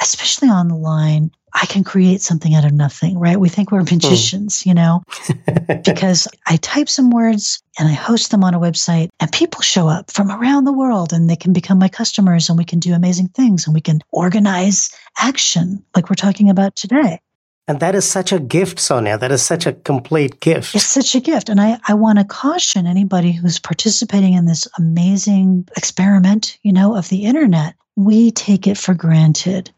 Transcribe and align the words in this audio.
especially 0.00 0.48
on 0.48 0.68
the 0.68 0.76
line, 0.76 1.30
I 1.54 1.66
can 1.66 1.82
create 1.82 2.20
something 2.20 2.54
out 2.54 2.64
of 2.64 2.72
nothing, 2.72 3.18
right? 3.18 3.38
We 3.40 3.48
think 3.48 3.72
we're 3.72 3.80
hmm. 3.80 3.94
magicians, 3.94 4.64
you 4.66 4.74
know, 4.74 5.02
because 5.84 6.28
I 6.46 6.56
type 6.56 6.88
some 6.88 7.10
words 7.10 7.62
and 7.78 7.88
I 7.88 7.92
host 7.92 8.30
them 8.30 8.44
on 8.44 8.54
a 8.54 8.60
website 8.60 9.08
and 9.20 9.30
people 9.32 9.62
show 9.62 9.88
up 9.88 10.10
from 10.10 10.30
around 10.30 10.64
the 10.64 10.72
world 10.72 11.12
and 11.12 11.28
they 11.28 11.36
can 11.36 11.52
become 11.52 11.78
my 11.78 11.88
customers 11.88 12.48
and 12.48 12.58
we 12.58 12.64
can 12.64 12.78
do 12.78 12.94
amazing 12.94 13.28
things 13.28 13.66
and 13.66 13.74
we 13.74 13.80
can 13.80 14.00
organize 14.10 14.90
action 15.18 15.82
like 15.96 16.10
we're 16.10 16.16
talking 16.16 16.50
about 16.50 16.76
today. 16.76 17.20
And 17.66 17.80
that 17.80 17.94
is 17.94 18.06
such 18.06 18.32
a 18.32 18.38
gift, 18.38 18.78
Sonia. 18.78 19.18
That 19.18 19.30
is 19.30 19.42
such 19.42 19.66
a 19.66 19.74
complete 19.74 20.40
gift. 20.40 20.74
It's 20.74 20.86
such 20.86 21.14
a 21.14 21.20
gift. 21.20 21.50
And 21.50 21.60
I, 21.60 21.78
I 21.86 21.92
want 21.92 22.18
to 22.18 22.24
caution 22.24 22.86
anybody 22.86 23.30
who's 23.30 23.58
participating 23.58 24.32
in 24.32 24.46
this 24.46 24.66
amazing 24.78 25.68
experiment, 25.76 26.58
you 26.62 26.72
know, 26.72 26.96
of 26.96 27.10
the 27.10 27.24
internet. 27.24 27.74
We 27.94 28.30
take 28.30 28.66
it 28.66 28.78
for 28.78 28.94
granted 28.94 29.70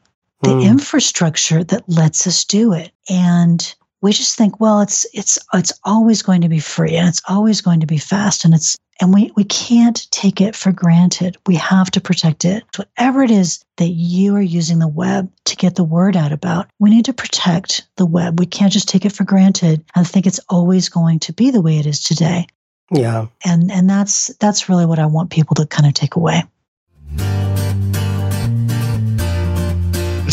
the 0.42 0.50
mm. 0.50 0.64
infrastructure 0.64 1.62
that 1.64 1.88
lets 1.88 2.26
us 2.26 2.44
do 2.44 2.72
it. 2.72 2.92
And 3.08 3.74
we 4.02 4.12
just 4.12 4.36
think, 4.36 4.60
well, 4.60 4.80
it's 4.80 5.06
it's 5.12 5.38
it's 5.52 5.72
always 5.84 6.22
going 6.22 6.40
to 6.42 6.48
be 6.48 6.60
free 6.60 6.96
and 6.96 7.08
it's 7.08 7.22
always 7.28 7.60
going 7.60 7.80
to 7.80 7.86
be 7.86 7.98
fast 7.98 8.44
and 8.44 8.54
it's 8.54 8.76
and 9.00 9.14
we, 9.14 9.32
we 9.34 9.44
can't 9.44 10.10
take 10.10 10.42
it 10.42 10.54
for 10.54 10.72
granted. 10.72 11.38
We 11.46 11.54
have 11.56 11.90
to 11.92 12.02
protect 12.02 12.44
it. 12.44 12.64
Whatever 12.76 13.22
it 13.22 13.30
is 13.30 13.64
that 13.78 13.88
you 13.88 14.36
are 14.36 14.42
using 14.42 14.78
the 14.78 14.88
web 14.88 15.32
to 15.46 15.56
get 15.56 15.74
the 15.74 15.84
word 15.84 16.16
out 16.16 16.32
about, 16.32 16.68
we 16.78 16.90
need 16.90 17.06
to 17.06 17.14
protect 17.14 17.88
the 17.96 18.04
web. 18.04 18.38
We 18.38 18.44
can't 18.44 18.72
just 18.72 18.90
take 18.90 19.06
it 19.06 19.12
for 19.12 19.24
granted 19.24 19.82
and 19.94 20.06
think 20.06 20.26
it's 20.26 20.40
always 20.50 20.90
going 20.90 21.20
to 21.20 21.32
be 21.32 21.50
the 21.50 21.62
way 21.62 21.78
it 21.78 21.86
is 21.86 22.02
today. 22.02 22.46
Yeah. 22.90 23.28
And 23.44 23.70
and 23.70 23.88
that's 23.88 24.28
that's 24.38 24.68
really 24.68 24.86
what 24.86 24.98
I 24.98 25.06
want 25.06 25.30
people 25.30 25.54
to 25.56 25.66
kind 25.66 25.86
of 25.86 25.94
take 25.94 26.16
away. 26.16 26.42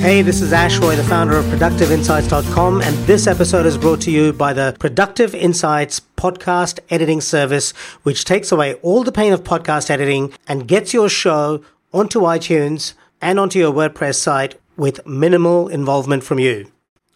Hey, 0.02 0.24
this 0.24 0.42
is 0.42 0.52
Ash 0.52 0.80
Roy, 0.80 0.96
the 0.96 1.04
founder 1.04 1.38
of 1.38 1.46
ProductiveInsights.com, 1.46 2.82
and 2.82 2.98
this 3.06 3.28
episode 3.28 3.68
is 3.68 3.78
brought 3.78 4.02
to 4.02 4.10
you 4.10 4.34
by 4.34 4.52
the 4.52 4.76
Productive 4.80 5.36
Insights 5.36 6.02
podcast 6.18 6.80
editing 6.90 7.22
service, 7.22 7.70
which 8.02 8.26
takes 8.26 8.52
away 8.52 8.74
all 8.82 9.04
the 9.04 9.12
pain 9.12 9.32
of 9.32 9.44
podcast 9.44 9.92
editing 9.92 10.34
and 10.48 10.68
gets 10.68 10.92
your 10.92 11.08
show 11.08 11.64
onto 11.94 12.22
iTunes 12.22 12.96
and 13.22 13.40
onto 13.40 13.60
your 13.60 13.72
WordPress 13.72 14.16
site 14.16 14.60
with 14.76 15.06
minimal 15.06 15.68
involvement 15.68 16.24
from 16.24 16.40
you. 16.40 16.72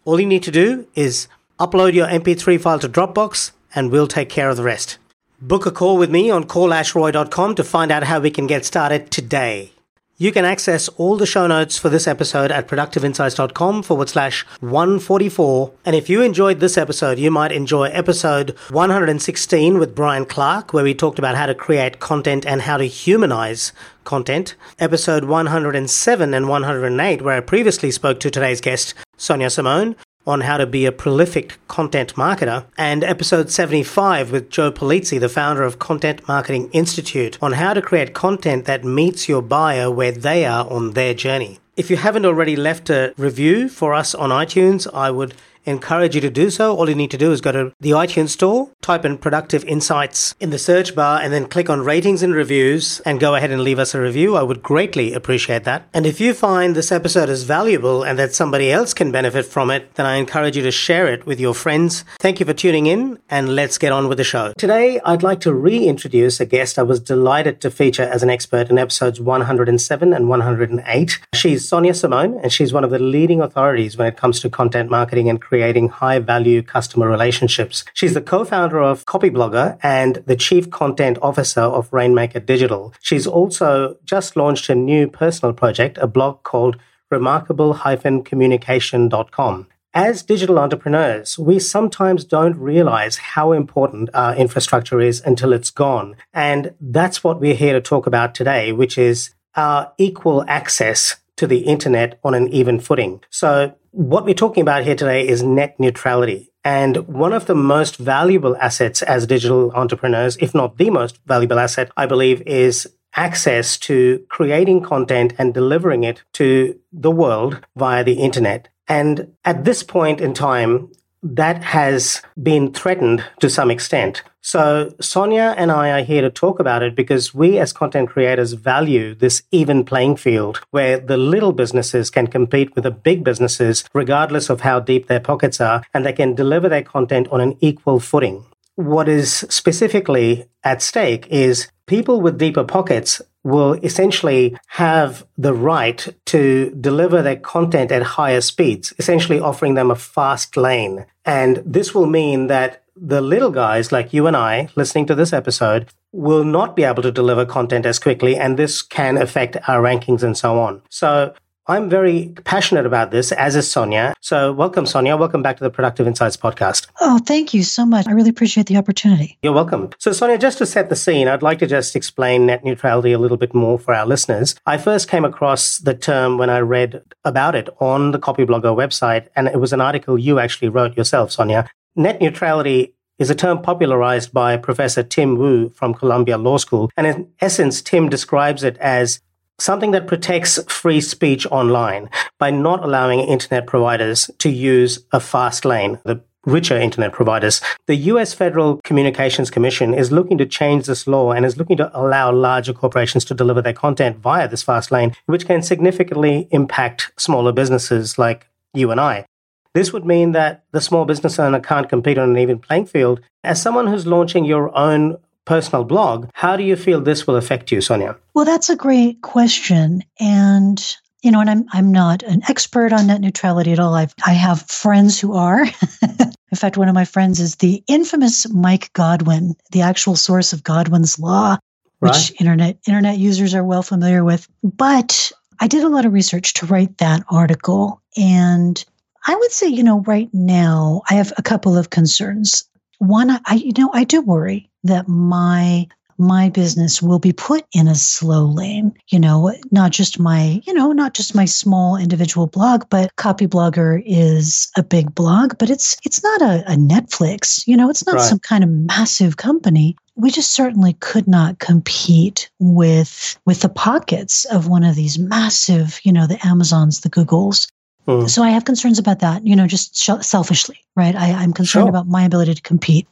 All 0.06 0.20
you 0.20 0.28
need 0.28 0.44
to 0.44 0.52
do 0.52 0.88
is 0.94 1.28
upload 1.60 1.94
your 1.94 2.06
MP3 2.06 2.62
file 2.62 2.78
to 2.78 2.88
Dropbox, 2.88 3.50
and 3.74 3.92
we'll 3.92 4.08
take 4.08 4.30
care 4.30 4.52
of 4.52 4.58
the 4.58 4.64
rest. 4.64 5.00
Book 5.42 5.66
a 5.66 5.72
call 5.72 5.98
with 5.98 6.12
me 6.12 6.30
on 6.30 6.44
callashroy.com 6.44 7.56
to 7.56 7.64
find 7.64 7.92
out 7.92 8.04
how 8.04 8.20
we 8.20 8.30
can 8.30 8.46
get 8.46 8.64
started 8.64 9.10
today. 9.10 9.72
You 10.18 10.32
can 10.32 10.46
access 10.46 10.88
all 10.96 11.18
the 11.18 11.26
show 11.26 11.46
notes 11.46 11.78
for 11.78 11.90
this 11.90 12.08
episode 12.08 12.50
at 12.50 12.70
productiveinsights.com 12.70 13.84
forward 13.84 14.08
slash 14.08 14.46
144. 14.62 15.74
And 15.84 15.94
if 15.94 16.10
you 16.10 16.22
enjoyed 16.22 16.62
this 16.62 16.78
episode, 16.78 17.20
you 17.20 17.30
might 17.30 17.52
enjoy 17.52 17.90
episode 17.90 18.56
116 18.70 19.78
with 19.78 19.94
Brian 19.94 20.24
Clark, 20.24 20.72
where 20.72 20.86
we 20.86 20.94
talked 20.94 21.20
about 21.20 21.36
how 21.36 21.48
to 21.48 21.54
create 21.54 22.00
content 22.00 22.46
and 22.46 22.62
how 22.62 22.78
to 22.78 22.86
humanize 22.86 23.74
content. 24.06 24.56
Episode 24.80 25.26
107 25.26 26.34
and 26.34 26.48
108, 26.48 27.22
where 27.22 27.36
I 27.36 27.42
previously 27.42 27.92
spoke 27.92 28.22
to 28.22 28.32
today's 28.32 28.62
guest, 28.62 28.94
Sonia 29.18 29.50
Simone, 29.50 29.98
on 30.28 30.42
how 30.42 30.58
to 30.58 30.66
be 30.66 30.86
a 30.86 30.92
prolific 30.92 31.58
content 31.68 32.16
marketer, 32.16 32.66
and 32.78 33.04
episode 33.04 33.50
75 33.50 34.32
with 34.32 34.50
Joe 34.50 34.72
Pulizzi, 34.72 35.20
the 35.20 35.30
founder 35.30 35.64
of 35.64 35.80
Content 35.80 36.28
Marketing 36.28 36.70
Institute, 36.72 37.38
on 37.42 37.54
how 37.54 37.74
to 37.74 37.82
create 37.82 38.14
content 38.14 38.66
that 38.66 38.84
meets 38.84 39.30
your 39.30 39.42
buyer 39.42 39.92
where 39.92 40.12
they 40.12 40.46
are 40.46 40.70
on 40.70 40.92
their 40.92 41.14
journey. 41.14 41.60
If 41.78 41.90
you 41.90 41.98
haven't 41.98 42.26
already 42.26 42.56
left 42.56 42.90
a 42.90 43.14
review 43.18 43.68
for 43.68 43.94
us 43.94 44.16
on 44.16 44.30
iTunes, 44.30 44.88
I 44.94 45.12
would 45.12 45.34
encourage 45.66 46.16
you 46.16 46.22
to 46.22 46.30
do 46.30 46.50
so. 46.50 46.76
All 46.76 46.90
you 46.90 46.96
need 46.96 47.12
to 47.12 47.18
do 47.18 47.32
is 47.32 47.42
go 47.42 47.52
to 47.52 47.74
the 47.80 47.92
iTunes 47.92 48.30
store, 48.30 48.70
type 48.82 49.06
in 49.06 49.18
productive 49.18 49.64
insights 49.66 50.36
in 50.40 50.50
the 50.50 50.60
search 50.60 50.96
bar, 50.96 51.22
and 51.22 51.34
then 51.34 51.48
click 51.48 51.70
on 51.70 51.82
ratings 51.82 52.24
and 52.24 52.34
reviews 52.34 53.00
and 53.02 53.20
go 53.20 53.36
ahead 53.36 53.52
and 53.52 53.64
leave 53.64 53.80
us 53.80 53.94
a 53.94 54.02
review. 54.02 54.36
I 54.36 54.44
would 54.44 54.64
greatly 54.64 55.14
appreciate 55.14 55.64
that. 55.64 55.88
And 55.94 56.06
if 56.06 56.20
you 56.20 56.34
find 56.34 56.76
this 56.76 56.92
episode 56.92 57.30
is 57.30 57.44
valuable 57.44 58.04
and 58.04 58.18
that 58.20 58.34
somebody 58.34 58.72
else 58.72 58.94
can 58.94 59.12
benefit 59.12 59.46
from 59.46 59.70
it, 59.72 59.96
then 59.96 60.06
I 60.06 60.16
encourage 60.16 60.56
you 60.56 60.64
to 60.64 60.72
share 60.72 61.08
it 61.08 61.26
with 61.26 61.40
your 61.40 61.54
friends. 61.54 62.04
Thank 62.20 62.40
you 62.40 62.46
for 62.46 62.54
tuning 62.54 62.86
in 62.86 63.20
and 63.30 63.56
let's 63.56 63.78
get 63.78 63.92
on 63.92 64.08
with 64.08 64.18
the 64.18 64.24
show. 64.24 64.54
Today, 64.58 65.00
I'd 65.06 65.24
like 65.24 65.40
to 65.42 65.54
reintroduce 65.54 66.40
a 66.40 66.46
guest 66.46 66.78
I 66.78 66.84
was 66.84 67.00
delighted 67.00 67.62
to 67.62 67.72
feature 67.72 68.04
as 68.04 68.24
an 68.24 68.30
expert 68.30 68.70
in 68.70 68.78
episodes 68.78 69.20
107 69.20 70.14
and 70.14 70.30
108. 70.30 71.20
She's 71.34 71.68
Sonia 71.68 71.94
Simone 71.94 72.40
and 72.42 72.52
she's 72.52 72.74
one 72.74 72.84
of 72.84 72.92
the 72.92 73.00
leading 73.00 73.42
authorities 73.42 73.98
when 73.98 74.08
it 74.08 74.18
comes 74.18 74.40
to 74.42 74.50
content 74.50 74.90
marketing 74.90 75.30
and 75.30 75.42
creating 75.56 75.88
high 75.88 76.20
value 76.20 76.62
customer 76.62 77.08
relationships. 77.08 77.86
She's 77.94 78.14
the 78.14 78.20
co-founder 78.20 78.82
of 78.82 79.06
Copyblogger 79.06 79.78
and 79.82 80.16
the 80.26 80.36
chief 80.36 80.70
content 80.70 81.18
officer 81.22 81.62
of 81.62 81.94
Rainmaker 81.94 82.42
Digital. 82.42 82.94
She's 83.00 83.26
also 83.26 83.96
just 84.04 84.36
launched 84.36 84.70
a 84.70 84.76
new 84.76 85.08
personal 85.08 85.54
project, 85.54 85.98
a 86.02 86.08
blog 86.08 86.44
called 86.44 86.76
remarkable-communication.com. 87.10 89.68
As 89.94 90.24
digital 90.24 90.60
entrepreneurs, 90.60 91.40
we 91.40 91.60
sometimes 91.60 92.26
don't 92.26 92.58
realize 92.58 93.16
how 93.16 93.54
important 93.54 94.10
our 94.14 94.36
infrastructure 94.36 95.00
is 95.00 95.22
until 95.22 95.54
it's 95.54 95.70
gone. 95.70 96.18
And 96.34 96.74
that's 96.82 97.24
what 97.24 97.40
we're 97.40 97.56
here 97.56 97.72
to 97.72 97.80
talk 97.80 98.08
about 98.08 98.36
today, 98.36 98.74
which 98.74 98.98
is 98.98 99.30
our 99.56 99.94
equal 99.98 100.44
access 100.50 101.16
to 101.38 101.48
the 101.48 101.60
internet 101.60 102.20
on 102.26 102.34
an 102.34 102.50
even 102.50 102.82
footing. 102.82 103.22
So 103.30 103.74
what 103.96 104.26
we're 104.26 104.34
talking 104.34 104.62
about 104.62 104.84
here 104.84 104.96
today 104.96 105.26
is 105.26 105.42
net 105.42 105.80
neutrality. 105.80 106.52
And 106.66 107.08
one 107.08 107.32
of 107.32 107.46
the 107.46 107.56
most 107.56 107.96
valuable 107.96 108.58
assets 108.58 109.02
as 109.02 109.26
digital 109.26 109.72
entrepreneurs, 109.72 110.36
if 110.42 110.54
not 110.54 110.78
the 110.78 110.90
most 110.90 111.20
valuable 111.26 111.60
asset, 111.60 111.92
I 111.96 112.06
believe, 112.06 112.42
is 112.42 112.90
access 113.16 113.78
to 113.78 114.26
creating 114.30 114.82
content 114.82 115.34
and 115.38 115.54
delivering 115.54 116.04
it 116.04 116.24
to 116.34 116.78
the 116.92 117.12
world 117.12 117.66
via 117.78 118.04
the 118.04 118.20
internet. 118.20 118.68
And 118.88 119.34
at 119.46 119.64
this 119.64 119.82
point 119.82 120.20
in 120.20 120.34
time, 120.34 120.92
that 121.26 121.64
has 121.64 122.22
been 122.42 122.72
threatened 122.72 123.24
to 123.40 123.50
some 123.50 123.72
extent. 123.72 124.22
So, 124.42 124.94
Sonia 125.02 125.56
and 125.58 125.72
I 125.72 125.90
are 125.90 126.04
here 126.04 126.22
to 126.22 126.30
talk 126.30 126.60
about 126.60 126.84
it 126.84 126.96
because 126.96 127.34
we, 127.34 127.58
as 127.58 127.74
content 127.74 128.10
creators, 128.10 128.54
value 128.54 129.16
this 129.16 129.42
even 129.52 129.84
playing 129.84 130.18
field 130.18 130.62
where 130.70 131.00
the 131.00 131.18
little 131.18 131.52
businesses 131.52 132.12
can 132.12 132.28
compete 132.28 132.76
with 132.76 132.84
the 132.84 132.92
big 132.92 133.24
businesses, 133.24 133.84
regardless 133.92 134.52
of 134.52 134.62
how 134.62 134.80
deep 134.80 135.08
their 135.08 135.20
pockets 135.20 135.60
are, 135.60 135.84
and 135.96 136.06
they 136.06 136.14
can 136.14 136.36
deliver 136.36 136.70
their 136.70 136.84
content 136.84 137.28
on 137.30 137.42
an 137.42 137.58
equal 137.60 138.00
footing. 138.00 138.46
What 138.76 139.08
is 139.08 139.46
specifically 139.50 140.48
at 140.64 140.82
stake 140.82 141.28
is 141.28 141.70
people 141.86 142.22
with 142.22 142.38
deeper 142.38 142.64
pockets 142.64 143.22
will 143.44 143.74
essentially 143.74 144.58
have 144.68 145.26
the 145.38 145.54
right 145.54 146.14
to 146.26 146.72
deliver 146.82 147.22
their 147.22 147.36
content 147.36 147.92
at 147.92 148.02
higher 148.02 148.42
speeds, 148.42 148.92
essentially 148.98 149.40
offering 149.40 149.76
them 149.76 149.92
a 149.92 149.96
fast 149.96 150.58
lane. 150.58 151.06
And 151.24 151.62
this 151.66 151.94
will 151.94 152.08
mean 152.08 152.48
that 152.48 152.84
the 152.96 153.22
little 153.22 153.52
guys 153.52 153.92
like 153.92 154.14
you 154.14 154.26
and 154.26 154.36
I 154.36 154.70
listening 154.76 155.06
to 155.08 155.16
this 155.16 155.32
episode 155.32 155.90
will 156.12 156.46
not 156.46 156.76
be 156.76 156.84
able 156.84 157.04
to 157.04 157.12
deliver 157.12 157.46
content 157.46 157.86
as 157.86 158.00
quickly, 158.00 158.36
and 158.36 158.58
this 158.58 158.82
can 158.82 159.18
affect 159.18 159.58
our 159.68 159.82
rankings 159.82 160.24
and 160.24 160.38
so 160.38 160.60
on. 160.60 160.82
So 160.90 161.34
I'm 161.68 161.90
very 161.90 162.32
passionate 162.44 162.86
about 162.86 163.10
this, 163.10 163.32
as 163.32 163.56
is 163.56 163.70
Sonia. 163.70 164.14
So, 164.22 164.54
welcome, 164.54 164.86
Sonia. 164.86 165.18
Welcome 165.18 165.42
back 165.42 165.58
to 165.58 165.64
the 165.64 165.72
Productive 165.72 166.06
Insights 166.06 166.38
podcast. 166.38 166.86
Oh, 167.02 167.18
thank 167.26 167.56
you 167.56 167.64
so 167.64 167.88
much. 167.88 168.08
I 168.08 168.12
really 168.12 168.30
appreciate 168.30 168.68
the 168.68 168.78
opportunity. 168.78 169.40
You're 169.42 169.52
welcome. 169.52 169.90
So, 169.98 170.12
Sonia, 170.12 170.38
just 170.38 170.60
to 170.60 170.68
set 170.68 170.90
the 170.90 170.96
scene, 170.96 171.28
I'd 171.28 171.42
like 171.42 171.58
to 171.60 171.66
just 171.66 171.96
explain 171.96 172.46
net 172.46 172.64
neutrality 172.64 173.14
a 173.14 173.18
little 173.18 173.38
bit 173.38 173.56
more 173.56 173.80
for 173.80 173.96
our 173.96 174.06
listeners. 174.06 174.54
I 174.68 174.78
first 174.78 175.10
came 175.10 175.26
across 175.26 175.80
the 175.80 175.96
term 175.96 176.38
when 176.38 176.52
I 176.52 176.60
read 176.60 177.02
about 177.24 177.56
it 177.56 177.70
on 177.80 178.12
the 178.12 178.20
Copyblogger 178.20 178.76
website, 178.78 179.30
and 179.36 179.48
it 179.48 179.60
was 179.60 179.74
an 179.74 179.82
article 179.82 180.20
you 180.20 180.38
actually 180.38 180.70
wrote 180.70 180.96
yourself, 180.96 181.32
Sonia. 181.32 181.68
Net 181.96 182.22
neutrality 182.22 182.94
is 183.18 183.32
a 183.32 183.36
term 183.36 183.60
popularized 183.60 184.32
by 184.32 184.56
Professor 184.56 185.02
Tim 185.02 185.36
Wu 185.36 185.70
from 185.70 185.96
Columbia 185.96 186.38
Law 186.38 186.58
School. 186.58 186.92
And 186.96 187.08
in 187.08 187.28
essence, 187.42 187.82
Tim 187.82 188.08
describes 188.08 188.64
it 188.64 188.78
as 188.78 189.20
something 189.60 189.92
that 189.92 190.08
protects 190.08 190.62
free 190.72 191.02
speech 191.02 191.46
online 191.48 192.10
by 192.40 192.52
not 192.52 192.84
allowing 192.84 193.20
internet 193.20 193.68
providers 193.68 194.30
to 194.40 194.50
use 194.50 195.06
a 195.12 195.20
fast 195.20 195.66
lane, 195.66 196.00
the 196.04 196.22
richer 196.46 196.78
internet 196.78 197.12
providers. 197.12 197.62
The 197.88 197.96
US 197.96 198.34
Federal 198.34 198.80
Communications 198.84 199.50
Commission 199.50 199.94
is 199.94 200.12
looking 200.12 200.38
to 200.38 200.46
change 200.46 200.86
this 200.86 201.08
law 201.08 201.32
and 201.32 201.46
is 201.46 201.58
looking 201.58 201.78
to 201.78 202.00
allow 202.00 202.32
larger 202.32 202.74
corporations 202.74 203.26
to 203.26 203.34
deliver 203.34 203.62
their 203.62 203.74
content 203.74 204.18
via 204.18 204.48
this 204.48 204.64
fast 204.64 204.92
lane, 204.92 205.16
which 205.26 205.48
can 205.48 205.62
significantly 205.62 206.48
impact 206.52 207.12
smaller 207.18 207.52
businesses 207.52 208.18
like 208.18 208.48
you 208.74 208.92
and 208.92 209.02
I. 209.02 209.26
This 209.74 209.92
would 209.92 210.06
mean 210.06 210.32
that 210.32 210.64
the 210.72 210.80
small 210.80 211.04
business 211.04 211.38
owner 211.38 211.60
can't 211.60 211.90
compete 211.90 212.18
on 212.18 212.30
an 212.30 212.38
even 212.38 212.60
playing 212.60 212.86
field. 212.86 213.20
As 213.44 213.62
someone 213.62 213.88
who's 213.88 214.08
launching 214.08 214.46
your 214.46 214.76
own 214.78 215.18
personal 215.46 215.84
blog, 215.84 216.30
how 216.34 216.58
do 216.58 216.64
you 216.64 216.76
feel 216.76 217.02
this 217.02 217.26
will 217.26 217.36
affect 217.36 217.72
you, 217.72 217.82
Sonia? 217.82 218.18
Well, 218.34 218.46
that's 218.46 218.70
a 218.70 218.76
great 218.76 219.22
question. 219.22 220.04
And 220.20 220.84
you 221.26 221.32
know, 221.32 221.40
and 221.40 221.50
I'm 221.50 221.66
I'm 221.72 221.92
not 221.92 222.22
an 222.22 222.44
expert 222.48 222.94
on 222.94 223.08
net 223.08 223.20
neutrality 223.20 223.72
at 223.72 223.80
all. 223.80 223.96
I've 223.96 224.14
I 224.28 224.34
have 224.34 224.62
friends 224.70 225.20
who 225.20 225.34
are. 225.34 225.66
In 226.02 226.58
fact, 226.58 226.78
one 226.78 226.88
of 226.88 226.94
my 226.94 227.04
friends 227.04 227.40
is 227.40 227.56
the 227.56 227.84
infamous 227.88 228.48
Mike 228.54 228.94
Godwin, 228.94 229.56
the 229.72 229.82
actual 229.82 230.16
source 230.16 230.54
of 230.54 230.64
Godwin's 230.64 231.18
law, 231.18 231.58
which 232.00 232.32
internet 232.40 232.78
internet 232.88 233.18
users 233.18 233.56
are 233.56 233.64
well 233.64 233.82
familiar 233.82 234.24
with. 234.24 234.48
But 234.64 235.32
I 235.60 235.68
did 235.68 235.84
a 235.84 235.90
lot 235.90 236.06
of 236.06 236.14
research 236.14 236.54
to 236.56 236.68
write 236.68 237.00
that 237.00 237.24
article, 237.30 238.02
and 238.16 238.86
I 239.26 239.36
would 239.36 239.52
say, 239.52 239.68
you 239.68 239.84
know, 239.84 240.02
right 240.02 240.30
now 240.32 241.02
I 241.10 241.16
have 241.16 241.34
a 241.38 241.42
couple 241.42 241.76
of 241.76 241.90
concerns. 241.90 242.66
One, 243.00 243.32
I 243.32 243.56
you 243.56 243.74
know 243.76 243.90
I 243.94 244.04
do 244.04 244.22
worry 244.22 244.70
that 244.86 245.08
my 245.08 245.88
my 246.18 246.50
business 246.50 247.02
will 247.02 247.20
be 247.20 247.34
put 247.34 247.66
in 247.74 247.88
a 247.88 247.96
slow 247.96 248.46
lane. 248.46 248.94
You 249.10 249.20
know, 249.20 249.54
not 249.72 249.92
just 249.92 250.20
my, 250.20 250.62
you 250.66 250.74
know, 250.74 250.92
not 250.92 251.14
just 251.14 251.36
my 251.36 251.46
small 251.46 251.98
individual 251.98 252.48
blog, 252.48 252.84
but 252.90 253.16
Copyblogger 253.18 254.02
is 254.06 254.72
a 254.78 254.84
big 254.84 255.14
blog, 255.14 255.58
but 255.58 255.70
it's 255.70 255.98
it's 256.06 256.24
not 256.24 256.42
a, 256.42 256.72
a 256.72 256.76
Netflix. 256.76 257.68
You 257.68 257.76
know, 257.78 257.90
it's 257.90 258.06
not 258.06 258.16
right. 258.16 258.24
some 258.24 258.40
kind 258.40 258.64
of 258.64 258.70
massive 258.70 259.38
company. 259.38 259.96
We 260.16 260.32
just 260.32 260.54
certainly 260.54 260.94
could 260.94 261.28
not 261.28 261.60
compete 261.60 262.50
with 262.60 263.38
with 263.46 263.62
the 263.62 263.70
pockets 263.70 264.46
of 264.46 264.68
one 264.68 264.84
of 264.84 264.96
these 264.96 265.20
massive, 265.20 266.00
you 266.04 266.14
know, 266.14 266.28
the 266.28 266.46
Amazons, 266.46 267.02
the 267.02 267.10
Googles. 267.10 267.68
Mm. 268.08 268.30
So 268.30 268.44
I 268.44 268.52
have 268.52 268.66
concerns 268.66 269.00
about 269.00 269.20
that, 269.20 269.46
you 269.46 269.56
know, 269.56 269.68
just 269.68 269.98
selfishly, 269.98 270.80
right? 270.96 271.16
I, 271.16 271.32
I'm 271.32 271.54
concerned 271.54 271.86
sure. 271.86 271.90
about 271.90 272.08
my 272.08 272.24
ability 272.24 272.54
to 272.54 272.62
compete. 272.62 273.08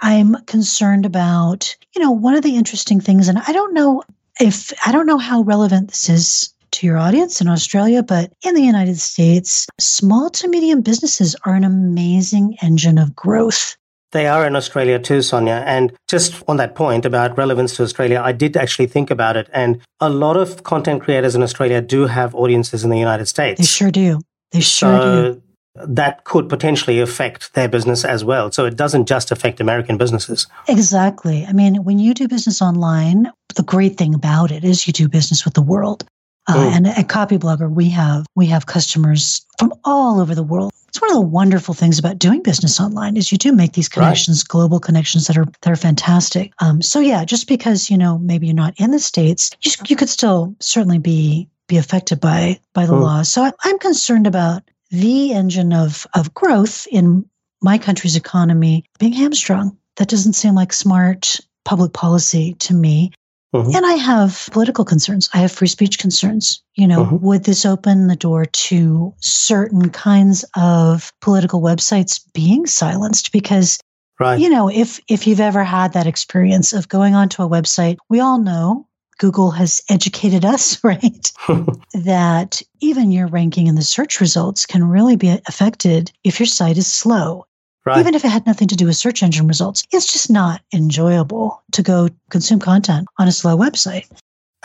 I'm 0.00 0.36
concerned 0.44 1.06
about, 1.06 1.76
you 1.94 2.02
know, 2.02 2.10
one 2.10 2.34
of 2.34 2.42
the 2.42 2.56
interesting 2.56 3.00
things, 3.00 3.28
and 3.28 3.38
I 3.38 3.52
don't 3.52 3.74
know 3.74 4.02
if, 4.40 4.72
I 4.86 4.92
don't 4.92 5.06
know 5.06 5.18
how 5.18 5.42
relevant 5.42 5.88
this 5.88 6.08
is 6.08 6.54
to 6.72 6.86
your 6.86 6.98
audience 6.98 7.40
in 7.40 7.48
Australia, 7.48 8.02
but 8.02 8.32
in 8.42 8.54
the 8.54 8.62
United 8.62 8.98
States, 8.98 9.66
small 9.80 10.28
to 10.30 10.48
medium 10.48 10.82
businesses 10.82 11.34
are 11.44 11.54
an 11.54 11.64
amazing 11.64 12.56
engine 12.62 12.98
of 12.98 13.16
growth. 13.16 13.76
They 14.12 14.26
are 14.26 14.46
in 14.46 14.54
Australia 14.56 14.98
too, 14.98 15.22
Sonia. 15.22 15.64
And 15.66 15.92
just 16.08 16.42
on 16.48 16.58
that 16.58 16.74
point 16.74 17.04
about 17.04 17.36
relevance 17.36 17.76
to 17.76 17.82
Australia, 17.82 18.20
I 18.22 18.32
did 18.32 18.56
actually 18.56 18.86
think 18.86 19.10
about 19.10 19.36
it. 19.36 19.48
And 19.52 19.80
a 20.00 20.08
lot 20.08 20.36
of 20.36 20.62
content 20.62 21.02
creators 21.02 21.34
in 21.34 21.42
Australia 21.42 21.80
do 21.80 22.06
have 22.06 22.34
audiences 22.34 22.84
in 22.84 22.90
the 22.90 22.98
United 22.98 23.26
States. 23.26 23.60
They 23.60 23.66
sure 23.66 23.90
do. 23.90 24.20
They 24.52 24.60
sure 24.60 24.98
so 24.98 25.32
do 25.32 25.42
that 25.84 26.24
could 26.24 26.48
potentially 26.48 27.00
affect 27.00 27.54
their 27.54 27.68
business 27.68 28.04
as 28.04 28.24
well. 28.24 28.50
So 28.52 28.64
it 28.64 28.76
doesn't 28.76 29.06
just 29.06 29.30
affect 29.30 29.60
American 29.60 29.96
businesses. 29.96 30.46
Exactly. 30.68 31.44
I 31.46 31.52
mean, 31.52 31.84
when 31.84 31.98
you 31.98 32.14
do 32.14 32.28
business 32.28 32.62
online, 32.62 33.30
the 33.54 33.62
great 33.62 33.96
thing 33.96 34.14
about 34.14 34.50
it 34.50 34.64
is 34.64 34.86
you 34.86 34.92
do 34.92 35.08
business 35.08 35.44
with 35.44 35.54
the 35.54 35.62
world. 35.62 36.04
Uh, 36.48 36.54
mm. 36.54 36.76
and 36.76 36.86
at 36.86 37.08
Copyblogger, 37.08 37.70
we 37.70 37.88
have 37.90 38.24
we 38.36 38.46
have 38.46 38.66
customers 38.66 39.44
from 39.58 39.72
all 39.84 40.20
over 40.20 40.34
the 40.34 40.44
world. 40.44 40.72
It's 40.88 41.00
one 41.00 41.10
of 41.10 41.16
the 41.16 41.20
wonderful 41.20 41.74
things 41.74 41.98
about 41.98 42.18
doing 42.18 42.42
business 42.42 42.80
online 42.80 43.16
is 43.16 43.32
you 43.32 43.38
do 43.38 43.52
make 43.52 43.72
these 43.72 43.88
connections, 43.88 44.42
right. 44.42 44.48
global 44.48 44.78
connections 44.78 45.26
that 45.26 45.36
are 45.36 45.46
that 45.62 45.72
are 45.72 45.76
fantastic. 45.76 46.52
Um, 46.60 46.80
so 46.82 47.00
yeah, 47.00 47.24
just 47.24 47.48
because 47.48 47.90
you 47.90 47.98
know 47.98 48.18
maybe 48.18 48.46
you're 48.46 48.54
not 48.54 48.74
in 48.78 48.92
the 48.92 49.00
states, 49.00 49.50
you, 49.62 49.72
you 49.88 49.96
could 49.96 50.08
still 50.08 50.54
certainly 50.60 50.98
be 50.98 51.48
be 51.66 51.78
affected 51.78 52.20
by 52.20 52.60
by 52.74 52.86
the 52.86 52.92
mm. 52.92 53.02
law. 53.02 53.22
So 53.22 53.42
I, 53.42 53.52
I'm 53.64 53.78
concerned 53.80 54.28
about 54.28 54.62
the 54.90 55.32
engine 55.32 55.72
of, 55.72 56.06
of 56.14 56.34
growth 56.34 56.86
in 56.90 57.28
my 57.62 57.78
country's 57.78 58.16
economy 58.16 58.84
being 58.98 59.12
hamstrung. 59.12 59.76
That 59.96 60.08
doesn't 60.08 60.34
seem 60.34 60.54
like 60.54 60.72
smart 60.72 61.40
public 61.64 61.92
policy 61.92 62.54
to 62.60 62.74
me. 62.74 63.12
Mm-hmm. 63.54 63.74
And 63.74 63.86
I 63.86 63.92
have 63.92 64.48
political 64.52 64.84
concerns. 64.84 65.30
I 65.32 65.38
have 65.38 65.52
free 65.52 65.68
speech 65.68 65.98
concerns. 65.98 66.62
You 66.74 66.86
know, 66.86 67.04
mm-hmm. 67.04 67.24
would 67.24 67.44
this 67.44 67.64
open 67.64 68.08
the 68.08 68.16
door 68.16 68.44
to 68.44 69.14
certain 69.20 69.90
kinds 69.90 70.44
of 70.56 71.12
political 71.22 71.62
websites 71.62 72.20
being 72.34 72.66
silenced? 72.66 73.32
Because, 73.32 73.78
right. 74.20 74.38
you 74.38 74.50
know, 74.50 74.68
if 74.68 75.00
if 75.08 75.26
you've 75.26 75.40
ever 75.40 75.64
had 75.64 75.94
that 75.94 76.06
experience 76.06 76.72
of 76.72 76.88
going 76.88 77.14
onto 77.14 77.42
a 77.42 77.48
website, 77.48 77.96
we 78.10 78.20
all 78.20 78.38
know 78.38 78.86
Google 79.18 79.50
has 79.50 79.82
educated 79.88 80.44
us, 80.44 80.82
right? 80.84 81.32
that 81.94 82.62
even 82.80 83.12
your 83.12 83.26
ranking 83.26 83.66
in 83.66 83.74
the 83.74 83.82
search 83.82 84.20
results 84.20 84.66
can 84.66 84.88
really 84.88 85.16
be 85.16 85.40
affected 85.46 86.12
if 86.24 86.38
your 86.38 86.46
site 86.46 86.78
is 86.78 86.92
slow. 86.92 87.46
Right. 87.84 87.98
Even 87.98 88.14
if 88.16 88.24
it 88.24 88.28
had 88.28 88.46
nothing 88.46 88.66
to 88.68 88.76
do 88.76 88.86
with 88.86 88.96
search 88.96 89.22
engine 89.22 89.46
results, 89.46 89.84
it's 89.92 90.12
just 90.12 90.28
not 90.28 90.60
enjoyable 90.74 91.62
to 91.72 91.82
go 91.82 92.08
consume 92.30 92.58
content 92.58 93.06
on 93.18 93.28
a 93.28 93.32
slow 93.32 93.56
website. 93.56 94.06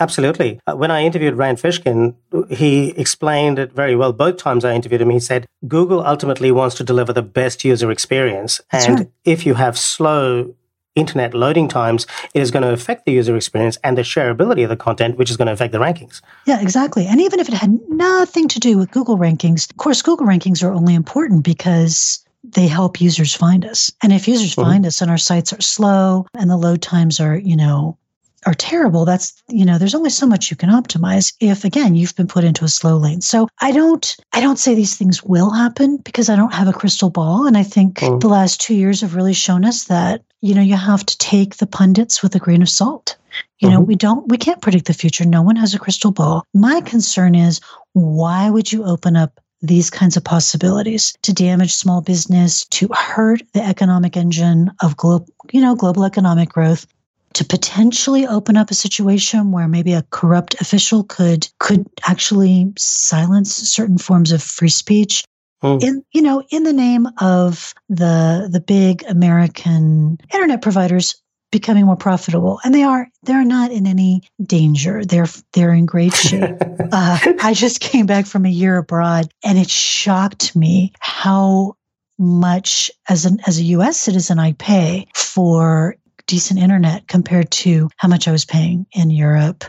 Absolutely. 0.00 0.58
Uh, 0.66 0.74
when 0.74 0.90
I 0.90 1.04
interviewed 1.04 1.34
Rand 1.34 1.58
Fishkin, 1.58 2.16
he 2.50 2.88
explained 2.90 3.60
it 3.60 3.72
very 3.72 3.94
well. 3.94 4.12
Both 4.12 4.38
times 4.38 4.64
I 4.64 4.74
interviewed 4.74 5.00
him, 5.00 5.10
he 5.10 5.20
said 5.20 5.46
Google 5.68 6.04
ultimately 6.04 6.50
wants 6.50 6.74
to 6.76 6.84
deliver 6.84 7.12
the 7.12 7.22
best 7.22 7.64
user 7.64 7.92
experience. 7.92 8.60
and 8.72 8.98
right. 8.98 9.10
if 9.24 9.46
you 9.46 9.54
have 9.54 9.78
slow 9.78 10.56
internet 10.94 11.34
loading 11.34 11.68
times, 11.68 12.06
it 12.34 12.42
is 12.42 12.50
going 12.50 12.62
to 12.62 12.72
affect 12.72 13.04
the 13.04 13.12
user 13.12 13.36
experience 13.36 13.78
and 13.82 13.96
the 13.96 14.02
shareability 14.02 14.62
of 14.62 14.68
the 14.68 14.76
content, 14.76 15.16
which 15.16 15.30
is 15.30 15.36
going 15.36 15.46
to 15.46 15.52
affect 15.52 15.72
the 15.72 15.78
rankings. 15.78 16.20
Yeah, 16.46 16.60
exactly. 16.60 17.06
And 17.06 17.20
even 17.20 17.40
if 17.40 17.48
it 17.48 17.54
had 17.54 17.78
nothing 17.88 18.48
to 18.48 18.60
do 18.60 18.78
with 18.78 18.90
Google 18.90 19.18
rankings, 19.18 19.70
of 19.70 19.76
course, 19.76 20.02
Google 20.02 20.26
rankings 20.26 20.62
are 20.62 20.72
only 20.72 20.94
important 20.94 21.44
because 21.44 22.24
they 22.44 22.66
help 22.66 23.00
users 23.00 23.34
find 23.34 23.64
us. 23.64 23.90
And 24.02 24.12
if 24.12 24.26
users 24.26 24.52
mm-hmm. 24.52 24.62
find 24.62 24.86
us 24.86 25.00
and 25.00 25.10
our 25.10 25.18
sites 25.18 25.52
are 25.52 25.60
slow 25.60 26.26
and 26.34 26.50
the 26.50 26.56
load 26.56 26.82
times 26.82 27.20
are, 27.20 27.36
you 27.36 27.56
know, 27.56 27.96
are 28.44 28.54
terrible 28.54 29.04
that's 29.04 29.40
you 29.48 29.64
know 29.64 29.78
there's 29.78 29.94
only 29.94 30.10
so 30.10 30.26
much 30.26 30.50
you 30.50 30.56
can 30.56 30.68
optimize 30.70 31.32
if 31.40 31.64
again 31.64 31.94
you've 31.94 32.16
been 32.16 32.26
put 32.26 32.44
into 32.44 32.64
a 32.64 32.68
slow 32.68 32.96
lane 32.96 33.20
so 33.20 33.46
i 33.60 33.70
don't 33.70 34.16
i 34.32 34.40
don't 34.40 34.58
say 34.58 34.74
these 34.74 34.96
things 34.96 35.22
will 35.22 35.50
happen 35.50 35.96
because 35.98 36.28
i 36.28 36.36
don't 36.36 36.52
have 36.52 36.68
a 36.68 36.72
crystal 36.72 37.10
ball 37.10 37.46
and 37.46 37.56
i 37.56 37.62
think 37.62 37.98
mm. 37.98 38.20
the 38.20 38.28
last 38.28 38.60
two 38.60 38.74
years 38.74 39.00
have 39.00 39.14
really 39.14 39.32
shown 39.32 39.64
us 39.64 39.84
that 39.84 40.22
you 40.42 40.54
know 40.54 40.60
you 40.60 40.76
have 40.76 41.06
to 41.06 41.16
take 41.18 41.56
the 41.56 41.66
pundits 41.66 42.22
with 42.22 42.34
a 42.34 42.38
grain 42.38 42.60
of 42.60 42.68
salt. 42.68 43.16
You 43.58 43.68
mm-hmm. 43.68 43.74
know 43.74 43.80
we 43.80 43.94
don't 43.94 44.28
we 44.28 44.36
can't 44.36 44.60
predict 44.60 44.86
the 44.86 44.94
future. 44.94 45.24
No 45.24 45.40
one 45.40 45.56
has 45.56 45.72
a 45.72 45.78
crystal 45.78 46.10
ball. 46.10 46.44
My 46.52 46.82
concern 46.82 47.34
is 47.34 47.60
why 47.94 48.50
would 48.50 48.70
you 48.70 48.84
open 48.84 49.16
up 49.16 49.40
these 49.62 49.90
kinds 49.90 50.16
of 50.16 50.24
possibilities 50.24 51.14
to 51.22 51.32
damage 51.32 51.72
small 51.72 52.00
business 52.00 52.66
to 52.66 52.88
hurt 52.92 53.42
the 53.54 53.64
economic 53.64 54.16
engine 54.16 54.70
of 54.82 54.96
global 54.96 55.26
you 55.52 55.60
know 55.60 55.74
global 55.74 56.04
economic 56.04 56.48
growth 56.48 56.86
to 57.34 57.44
potentially 57.44 58.26
open 58.26 58.56
up 58.56 58.70
a 58.70 58.74
situation 58.74 59.52
where 59.52 59.68
maybe 59.68 59.92
a 59.94 60.04
corrupt 60.10 60.60
official 60.60 61.04
could 61.04 61.48
could 61.60 61.88
actually 62.06 62.72
silence 62.76 63.54
certain 63.54 63.98
forms 63.98 64.32
of 64.32 64.42
free 64.42 64.68
speech 64.68 65.24
hmm. 65.62 65.78
in 65.80 66.04
you 66.12 66.20
know 66.20 66.42
in 66.50 66.64
the 66.64 66.72
name 66.72 67.08
of 67.20 67.72
the 67.88 68.48
the 68.50 68.60
big 68.60 69.02
american 69.08 70.18
internet 70.32 70.60
providers 70.60 71.14
becoming 71.50 71.84
more 71.84 71.96
profitable 71.96 72.60
and 72.64 72.74
they 72.74 72.82
are 72.82 73.08
they're 73.22 73.44
not 73.44 73.70
in 73.70 73.86
any 73.86 74.22
danger 74.42 75.04
they're 75.04 75.28
they're 75.54 75.72
in 75.72 75.86
great 75.86 76.14
shape 76.14 76.56
uh, 76.92 77.18
i 77.40 77.54
just 77.54 77.80
came 77.80 78.06
back 78.06 78.26
from 78.26 78.44
a 78.44 78.50
year 78.50 78.76
abroad 78.76 79.28
and 79.44 79.58
it 79.58 79.70
shocked 79.70 80.54
me 80.54 80.92
how 81.00 81.74
much 82.22 82.90
as 83.08 83.24
an 83.24 83.38
as 83.46 83.58
a 83.58 83.64
US 83.64 83.98
citizen 83.98 84.38
I 84.38 84.52
pay 84.52 85.06
for 85.14 85.96
decent 86.26 86.60
internet 86.60 87.08
compared 87.08 87.50
to 87.50 87.90
how 87.96 88.08
much 88.08 88.28
I 88.28 88.32
was 88.32 88.44
paying 88.44 88.86
in 88.92 89.10
Europe. 89.10 89.64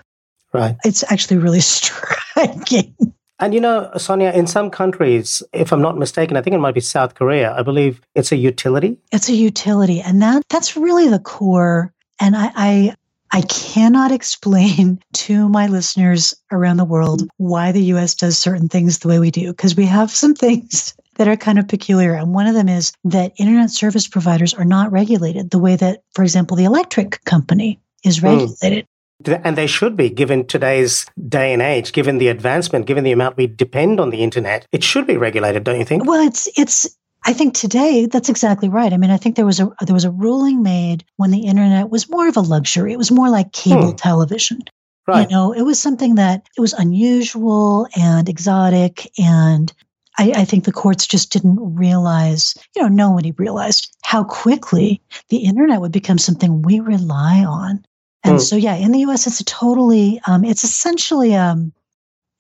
Right. 0.53 0.75
It's 0.85 1.03
actually 1.11 1.37
really 1.37 1.59
striking. 1.61 2.95
And 3.43 3.53
you 3.53 3.59
know, 3.59 3.91
Sonia, 3.97 4.31
in 4.31 4.47
some 4.47 4.69
countries, 4.69 5.43
if 5.51 5.73
I'm 5.73 5.81
not 5.81 5.97
mistaken, 5.97 6.37
I 6.37 6.41
think 6.41 6.53
it 6.53 6.59
might 6.59 6.75
be 6.75 6.79
South 6.79 7.15
Korea, 7.15 7.53
I 7.53 7.61
believe 7.61 7.99
it's 8.15 8.31
a 8.31 8.37
utility. 8.37 8.97
It's 9.11 9.27
a 9.27 9.33
utility. 9.33 9.99
And 9.99 10.21
that 10.21 10.43
that's 10.47 10.77
really 10.77 11.09
the 11.09 11.19
core. 11.19 11.91
And 12.21 12.37
I, 12.37 12.51
I 12.55 12.95
I 13.33 13.41
cannot 13.41 14.13
explain 14.13 15.01
to 15.13 15.49
my 15.49 15.67
listeners 15.67 16.33
around 16.53 16.77
the 16.77 16.85
world 16.85 17.27
why 17.35 17.73
the 17.73 17.83
US 17.95 18.15
does 18.15 18.37
certain 18.37 18.69
things 18.69 18.99
the 18.99 19.09
way 19.09 19.19
we 19.19 19.29
do, 19.29 19.51
because 19.51 19.75
we 19.75 19.87
have 19.87 20.09
some 20.09 20.35
things 20.45 20.95
that 21.15 21.27
are 21.27 21.35
kind 21.35 21.59
of 21.59 21.67
peculiar. 21.67 22.13
And 22.13 22.33
one 22.33 22.47
of 22.47 22.55
them 22.55 22.69
is 22.69 22.93
that 23.03 23.33
internet 23.35 23.71
service 23.71 24.07
providers 24.07 24.53
are 24.53 24.63
not 24.63 24.89
regulated 24.93 25.49
the 25.49 25.59
way 25.59 25.75
that, 25.75 26.03
for 26.13 26.23
example, 26.23 26.55
the 26.55 26.63
electric 26.63 27.21
company 27.25 27.81
is 28.05 28.19
hmm. 28.19 28.27
regulated. 28.27 28.85
Mm. 28.85 28.87
And 29.25 29.57
they 29.57 29.67
should 29.67 29.95
be, 29.95 30.09
given 30.09 30.45
today's 30.45 31.05
day 31.29 31.53
and 31.53 31.61
age, 31.61 31.93
given 31.93 32.17
the 32.17 32.27
advancement, 32.27 32.87
given 32.87 33.03
the 33.03 33.11
amount 33.11 33.37
we 33.37 33.47
depend 33.47 33.99
on 33.99 34.09
the 34.09 34.21
internet. 34.21 34.67
It 34.71 34.83
should 34.83 35.07
be 35.07 35.17
regulated, 35.17 35.63
don't 35.63 35.79
you 35.79 35.85
think? 35.85 36.05
Well, 36.05 36.25
it's 36.25 36.49
it's 36.57 36.97
I 37.25 37.33
think 37.33 37.53
today 37.53 38.05
that's 38.05 38.29
exactly 38.29 38.69
right. 38.69 38.91
I 38.91 38.97
mean, 38.97 39.11
I 39.11 39.17
think 39.17 39.35
there 39.35 39.45
was 39.45 39.59
a 39.59 39.69
there 39.81 39.93
was 39.93 40.03
a 40.03 40.11
ruling 40.11 40.61
made 40.61 41.05
when 41.17 41.31
the 41.31 41.45
internet 41.45 41.89
was 41.89 42.09
more 42.09 42.27
of 42.27 42.35
a 42.35 42.41
luxury. 42.41 42.91
It 42.91 42.97
was 42.97 43.11
more 43.11 43.29
like 43.29 43.53
cable 43.53 43.91
hmm. 43.91 43.95
television. 43.95 44.59
Right. 45.07 45.29
You 45.29 45.35
know, 45.35 45.51
it 45.51 45.63
was 45.63 45.79
something 45.79 46.15
that 46.15 46.47
it 46.57 46.61
was 46.61 46.73
unusual 46.73 47.87
and 47.95 48.29
exotic 48.29 49.11
and 49.19 49.71
I, 50.17 50.31
I, 50.35 50.45
think 50.45 50.65
the 50.65 50.71
courts 50.71 51.07
just 51.07 51.31
didn't 51.31 51.57
realize, 51.75 52.53
you 52.75 52.83
know, 52.83 52.87
nobody 52.87 53.31
realized 53.31 53.95
how 54.03 54.23
quickly 54.23 55.01
the 55.29 55.37
internet 55.37 55.81
would 55.81 55.91
become 55.91 56.19
something 56.19 56.61
we 56.61 56.79
rely 56.79 57.43
on. 57.43 57.83
And 58.23 58.37
mm. 58.37 58.41
so, 58.41 58.55
yeah, 58.55 58.75
in 58.75 58.91
the 58.91 58.99
US, 58.99 59.27
it's 59.27 59.39
a 59.39 59.45
totally, 59.45 60.21
um, 60.27 60.43
it's 60.43 60.63
essentially, 60.63 61.35
um, 61.35 61.73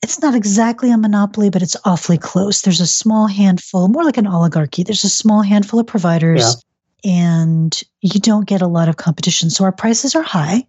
it's 0.01 0.21
not 0.21 0.35
exactly 0.35 0.91
a 0.91 0.97
monopoly, 0.97 1.49
but 1.49 1.61
it's 1.61 1.77
awfully 1.85 2.17
close. 2.17 2.61
There's 2.61 2.81
a 2.81 2.87
small 2.87 3.27
handful, 3.27 3.87
more 3.87 4.03
like 4.03 4.17
an 4.17 4.27
oligarchy. 4.27 4.83
There's 4.83 5.05
a 5.05 5.09
small 5.09 5.41
handful 5.41 5.79
of 5.79 5.87
providers, 5.87 6.63
yeah. 7.03 7.11
and 7.11 7.83
you 8.01 8.19
don't 8.19 8.45
get 8.45 8.61
a 8.61 8.67
lot 8.67 8.89
of 8.89 8.97
competition. 8.97 9.49
So 9.49 9.63
our 9.63 9.71
prices 9.71 10.13
are 10.13 10.21
high. 10.21 10.67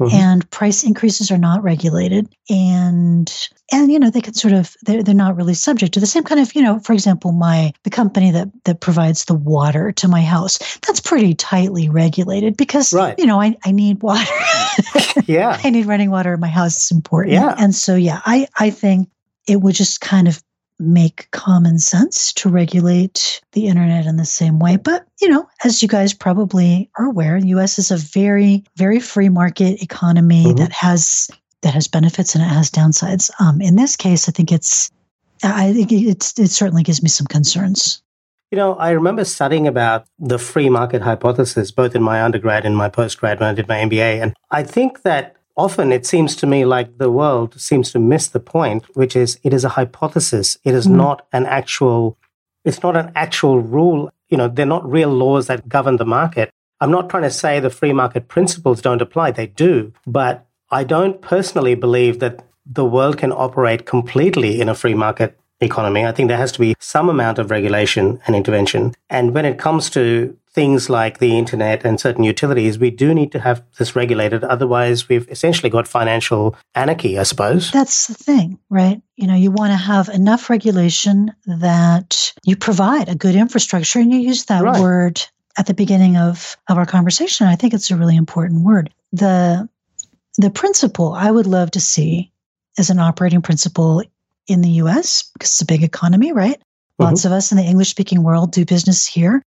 Mm-hmm. 0.00 0.16
and 0.16 0.50
price 0.50 0.82
increases 0.82 1.30
are 1.30 1.36
not 1.36 1.62
regulated. 1.62 2.26
And 2.48 3.30
and 3.70 3.92
you 3.92 3.98
know 3.98 4.08
they 4.08 4.22
can 4.22 4.32
sort 4.32 4.54
of 4.54 4.74
they're, 4.82 5.02
they're 5.02 5.14
not 5.14 5.36
really 5.36 5.52
subject 5.52 5.92
to 5.94 6.00
the 6.00 6.06
same 6.06 6.24
kind 6.24 6.40
of 6.40 6.54
you 6.54 6.62
know 6.62 6.78
for 6.80 6.94
example 6.94 7.32
my 7.32 7.72
the 7.84 7.90
company 7.90 8.30
that 8.30 8.48
that 8.64 8.80
provides 8.80 9.26
the 9.26 9.34
water 9.34 9.92
to 9.92 10.08
my 10.08 10.22
house 10.22 10.58
that's 10.80 11.00
pretty 11.00 11.34
tightly 11.34 11.90
regulated 11.90 12.56
because 12.56 12.94
right. 12.94 13.18
you 13.18 13.26
know 13.26 13.40
I, 13.40 13.56
I 13.64 13.72
need 13.72 14.02
water. 14.02 14.24
Yeah. 15.26 15.60
I 15.62 15.70
need 15.70 15.86
running 15.86 16.10
water. 16.10 16.34
In 16.34 16.40
my 16.40 16.48
house 16.48 16.76
it's 16.76 16.90
important. 16.90 17.34
Yeah. 17.34 17.54
And 17.58 17.74
so 17.74 17.94
yeah 17.94 18.20
i 18.24 18.48
i 18.58 18.70
think 18.70 19.08
it 19.46 19.60
would 19.60 19.74
just 19.74 20.00
kind 20.00 20.28
of 20.28 20.42
make 20.80 21.30
common 21.30 21.78
sense 21.78 22.32
to 22.32 22.48
regulate 22.48 23.40
the 23.52 23.66
internet 23.66 24.06
in 24.06 24.16
the 24.16 24.24
same 24.24 24.58
way. 24.58 24.76
But, 24.76 25.06
you 25.20 25.28
know, 25.28 25.48
as 25.64 25.82
you 25.82 25.88
guys 25.88 26.12
probably 26.14 26.90
are 26.98 27.06
aware, 27.06 27.40
the 27.40 27.48
US 27.48 27.78
is 27.78 27.90
a 27.90 27.96
very, 27.96 28.64
very 28.76 28.98
free 28.98 29.28
market 29.28 29.82
economy 29.82 30.46
mm-hmm. 30.46 30.56
that 30.56 30.72
has 30.72 31.30
that 31.62 31.74
has 31.74 31.86
benefits 31.88 32.34
and 32.34 32.42
it 32.42 32.48
has 32.48 32.70
downsides. 32.70 33.30
Um, 33.38 33.60
in 33.60 33.76
this 33.76 33.94
case, 33.96 34.28
I 34.28 34.32
think 34.32 34.50
it's 34.50 34.90
I 35.42 35.72
think 35.72 35.92
it's 35.92 36.38
it 36.38 36.48
certainly 36.48 36.82
gives 36.82 37.02
me 37.02 37.08
some 37.08 37.26
concerns. 37.26 38.02
You 38.50 38.56
know, 38.56 38.74
I 38.74 38.90
remember 38.90 39.24
studying 39.24 39.68
about 39.68 40.06
the 40.18 40.38
free 40.38 40.68
market 40.68 41.02
hypothesis 41.02 41.70
both 41.70 41.94
in 41.94 42.02
my 42.02 42.22
undergrad 42.22 42.66
and 42.66 42.76
my 42.76 42.88
postgrad 42.88 43.38
when 43.38 43.48
I 43.48 43.54
did 43.54 43.68
my 43.68 43.76
MBA. 43.76 44.20
And 44.20 44.34
I 44.50 44.64
think 44.64 45.02
that 45.02 45.36
often 45.60 45.92
it 45.92 46.06
seems 46.06 46.34
to 46.36 46.46
me 46.46 46.64
like 46.64 46.88
the 46.96 47.10
world 47.10 47.60
seems 47.60 47.92
to 47.92 47.98
miss 47.98 48.28
the 48.28 48.40
point, 48.40 48.82
which 48.96 49.14
is 49.14 49.38
it 49.42 49.52
is 49.52 49.64
a 49.64 49.74
hypothesis. 49.78 50.58
It 50.64 50.74
is 50.74 50.86
mm. 50.86 50.96
not 51.02 51.26
an 51.32 51.44
actual, 51.46 52.16
it's 52.64 52.82
not 52.82 52.96
an 52.96 53.12
actual 53.14 53.60
rule. 53.60 54.10
You 54.30 54.38
know, 54.38 54.48
they're 54.48 54.74
not 54.76 54.90
real 54.98 55.10
laws 55.10 55.46
that 55.48 55.68
govern 55.68 55.96
the 55.98 56.06
market. 56.06 56.50
I'm 56.80 56.90
not 56.90 57.10
trying 57.10 57.24
to 57.24 57.30
say 57.30 57.60
the 57.60 57.68
free 57.80 57.92
market 57.92 58.28
principles 58.28 58.80
don't 58.80 59.02
apply. 59.02 59.32
They 59.32 59.48
do. 59.48 59.92
But 60.06 60.46
I 60.70 60.84
don't 60.84 61.20
personally 61.20 61.74
believe 61.74 62.20
that 62.20 62.42
the 62.64 62.84
world 62.84 63.18
can 63.18 63.32
operate 63.32 63.84
completely 63.84 64.60
in 64.60 64.68
a 64.68 64.74
free 64.74 64.94
market 64.94 65.38
economy. 65.60 66.06
I 66.06 66.12
think 66.12 66.28
there 66.28 66.38
has 66.38 66.52
to 66.52 66.60
be 66.60 66.74
some 66.78 67.08
amount 67.10 67.38
of 67.38 67.50
regulation 67.50 68.20
and 68.26 68.34
intervention. 68.34 68.94
And 69.10 69.34
when 69.34 69.44
it 69.44 69.58
comes 69.58 69.90
to 69.90 70.36
things 70.52 70.90
like 70.90 71.18
the 71.18 71.38
internet 71.38 71.84
and 71.84 72.00
certain 72.00 72.24
utilities, 72.24 72.78
we 72.78 72.90
do 72.90 73.14
need 73.14 73.30
to 73.32 73.38
have 73.38 73.62
this 73.78 73.94
regulated. 73.94 74.42
Otherwise, 74.42 75.08
we've 75.08 75.28
essentially 75.30 75.70
got 75.70 75.86
financial 75.86 76.56
anarchy, 76.74 77.18
I 77.18 77.22
suppose. 77.22 77.70
That's 77.70 78.08
the 78.08 78.14
thing, 78.14 78.58
right? 78.68 79.00
You 79.16 79.28
know, 79.28 79.36
you 79.36 79.52
want 79.52 79.72
to 79.72 79.76
have 79.76 80.08
enough 80.08 80.50
regulation 80.50 81.32
that 81.46 82.32
you 82.44 82.56
provide 82.56 83.08
a 83.08 83.14
good 83.14 83.36
infrastructure. 83.36 84.00
And 84.00 84.12
you 84.12 84.18
use 84.18 84.46
that 84.46 84.64
right. 84.64 84.80
word 84.80 85.22
at 85.56 85.66
the 85.66 85.74
beginning 85.74 86.16
of, 86.16 86.56
of 86.68 86.78
our 86.78 86.86
conversation. 86.86 87.46
I 87.46 87.54
think 87.54 87.72
it's 87.72 87.90
a 87.90 87.96
really 87.96 88.16
important 88.16 88.64
word. 88.64 88.92
The 89.12 89.68
the 90.38 90.50
principle 90.50 91.12
I 91.12 91.30
would 91.30 91.46
love 91.46 91.72
to 91.72 91.80
see 91.80 92.32
as 92.78 92.88
an 92.88 92.98
operating 92.98 93.42
principle 93.42 94.02
in 94.46 94.62
the 94.62 94.70
US, 94.82 95.30
because 95.32 95.50
it's 95.50 95.60
a 95.60 95.66
big 95.66 95.82
economy, 95.82 96.32
right? 96.32 96.56
Mm-hmm. 96.56 97.04
Lots 97.04 97.24
of 97.24 97.32
us 97.32 97.52
in 97.52 97.58
the 97.58 97.64
English 97.64 97.90
speaking 97.90 98.22
world 98.22 98.52
do 98.52 98.64
business 98.64 99.06
here. 99.06 99.42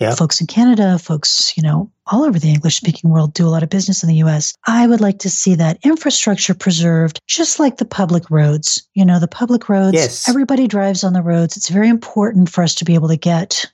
Yeah. 0.00 0.14
Folks 0.14 0.40
in 0.40 0.46
Canada, 0.46 0.98
folks, 0.98 1.54
you 1.58 1.62
know, 1.62 1.92
all 2.06 2.24
over 2.24 2.38
the 2.38 2.48
English 2.48 2.76
speaking 2.76 3.10
world 3.10 3.34
do 3.34 3.46
a 3.46 3.50
lot 3.50 3.62
of 3.62 3.68
business 3.68 4.02
in 4.02 4.08
the 4.08 4.16
US. 4.16 4.54
I 4.66 4.86
would 4.86 5.02
like 5.02 5.18
to 5.20 5.30
see 5.30 5.54
that 5.56 5.78
infrastructure 5.84 6.54
preserved, 6.54 7.20
just 7.26 7.60
like 7.60 7.76
the 7.76 7.84
public 7.84 8.30
roads. 8.30 8.88
You 8.94 9.04
know, 9.04 9.20
the 9.20 9.28
public 9.28 9.68
roads, 9.68 9.94
yes. 9.94 10.26
everybody 10.26 10.66
drives 10.66 11.04
on 11.04 11.12
the 11.12 11.22
roads. 11.22 11.58
It's 11.58 11.68
very 11.68 11.88
important 11.88 12.48
for 12.48 12.64
us 12.64 12.74
to 12.76 12.86
be 12.86 12.94
able 12.94 13.08
to 13.08 13.16
get 13.16 13.70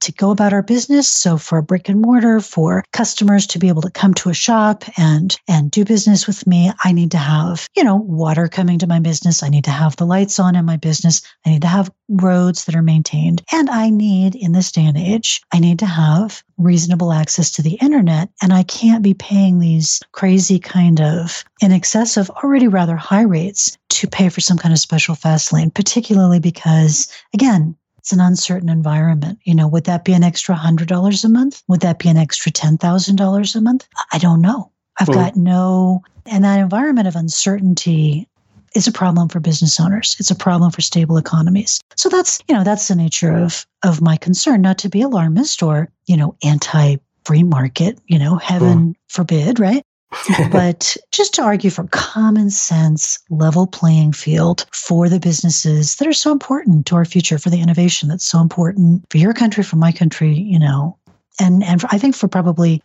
to 0.00 0.12
go 0.12 0.30
about 0.30 0.52
our 0.52 0.62
business. 0.62 1.08
So 1.08 1.36
for 1.36 1.60
brick 1.62 1.88
and 1.88 2.00
mortar, 2.00 2.40
for 2.40 2.84
customers 2.92 3.46
to 3.48 3.58
be 3.58 3.68
able 3.68 3.82
to 3.82 3.90
come 3.90 4.14
to 4.14 4.30
a 4.30 4.34
shop 4.34 4.84
and 4.96 5.36
and 5.48 5.70
do 5.70 5.84
business 5.84 6.26
with 6.26 6.46
me, 6.46 6.70
I 6.84 6.92
need 6.92 7.10
to 7.12 7.18
have, 7.18 7.68
you 7.76 7.84
know, 7.84 7.96
water 7.96 8.48
coming 8.48 8.78
to 8.80 8.86
my 8.86 9.00
business. 9.00 9.42
I 9.42 9.48
need 9.48 9.64
to 9.64 9.70
have 9.70 9.96
the 9.96 10.06
lights 10.06 10.38
on 10.38 10.56
in 10.56 10.64
my 10.64 10.76
business. 10.76 11.22
I 11.46 11.50
need 11.50 11.62
to 11.62 11.68
have 11.68 11.90
roads 12.08 12.64
that 12.64 12.74
are 12.74 12.82
maintained. 12.82 13.42
And 13.52 13.68
I 13.68 13.90
need 13.90 14.34
in 14.34 14.52
this 14.52 14.72
day 14.72 14.84
and 14.84 14.96
age, 14.96 15.42
I 15.52 15.58
need 15.58 15.78
to 15.80 15.86
have 15.86 16.42
reasonable 16.56 17.12
access 17.12 17.50
to 17.52 17.62
the 17.62 17.74
internet 17.74 18.28
and 18.42 18.52
I 18.52 18.64
can't 18.64 19.02
be 19.02 19.14
paying 19.14 19.58
these 19.58 20.00
crazy 20.12 20.58
kind 20.58 21.00
of 21.00 21.44
in 21.60 21.72
excess 21.72 22.16
of 22.16 22.30
already 22.30 22.66
rather 22.66 22.96
high 22.96 23.22
rates 23.22 23.78
to 23.90 24.08
pay 24.08 24.28
for 24.28 24.40
some 24.40 24.58
kind 24.58 24.72
of 24.72 24.78
special 24.78 25.14
fast 25.14 25.52
lane, 25.52 25.70
particularly 25.70 26.40
because 26.40 27.08
again, 27.32 27.76
it's 28.08 28.12
an 28.14 28.20
uncertain 28.20 28.70
environment. 28.70 29.38
You 29.44 29.54
know, 29.54 29.68
would 29.68 29.84
that 29.84 30.06
be 30.06 30.14
an 30.14 30.22
extra 30.22 30.56
$100 30.56 31.24
a 31.24 31.28
month? 31.28 31.62
Would 31.68 31.82
that 31.82 31.98
be 31.98 32.08
an 32.08 32.16
extra 32.16 32.50
$10,000 32.50 33.54
a 33.54 33.60
month? 33.60 33.86
I 34.12 34.16
don't 34.16 34.40
know. 34.40 34.72
I've 34.98 35.08
got 35.08 35.36
no, 35.36 36.02
and 36.24 36.42
that 36.42 36.58
environment 36.58 37.06
of 37.06 37.16
uncertainty 37.16 38.26
is 38.74 38.88
a 38.88 38.92
problem 38.92 39.28
for 39.28 39.40
business 39.40 39.78
owners. 39.78 40.16
It's 40.18 40.30
a 40.30 40.34
problem 40.34 40.70
for 40.70 40.80
stable 40.80 41.18
economies. 41.18 41.82
So 41.96 42.08
that's, 42.08 42.40
you 42.48 42.54
know, 42.54 42.64
that's 42.64 42.88
the 42.88 42.96
nature 42.96 43.36
of 43.36 43.66
of 43.84 44.00
my 44.00 44.16
concern, 44.16 44.62
not 44.62 44.78
to 44.78 44.88
be 44.88 45.02
alarmist 45.02 45.62
or, 45.62 45.90
you 46.06 46.16
know, 46.16 46.34
anti 46.42 46.96
free 47.26 47.42
market, 47.42 47.98
you 48.06 48.18
know, 48.18 48.36
heaven 48.36 48.96
forbid, 49.08 49.60
right? 49.60 49.82
but 50.52 50.96
just 51.12 51.34
to 51.34 51.42
argue 51.42 51.70
for 51.70 51.84
common 51.88 52.50
sense, 52.50 53.18
level 53.30 53.66
playing 53.66 54.12
field 54.12 54.66
for 54.72 55.08
the 55.08 55.20
businesses 55.20 55.96
that 55.96 56.08
are 56.08 56.12
so 56.12 56.32
important 56.32 56.86
to 56.86 56.96
our 56.96 57.04
future, 57.04 57.38
for 57.38 57.50
the 57.50 57.60
innovation 57.60 58.08
that's 58.08 58.24
so 58.24 58.40
important 58.40 59.04
for 59.10 59.18
your 59.18 59.34
country, 59.34 59.62
for 59.62 59.76
my 59.76 59.92
country, 59.92 60.34
you 60.34 60.58
know, 60.58 60.96
and 61.38 61.62
and 61.62 61.84
I 61.90 61.98
think 61.98 62.14
for 62.14 62.28
probably 62.28 62.82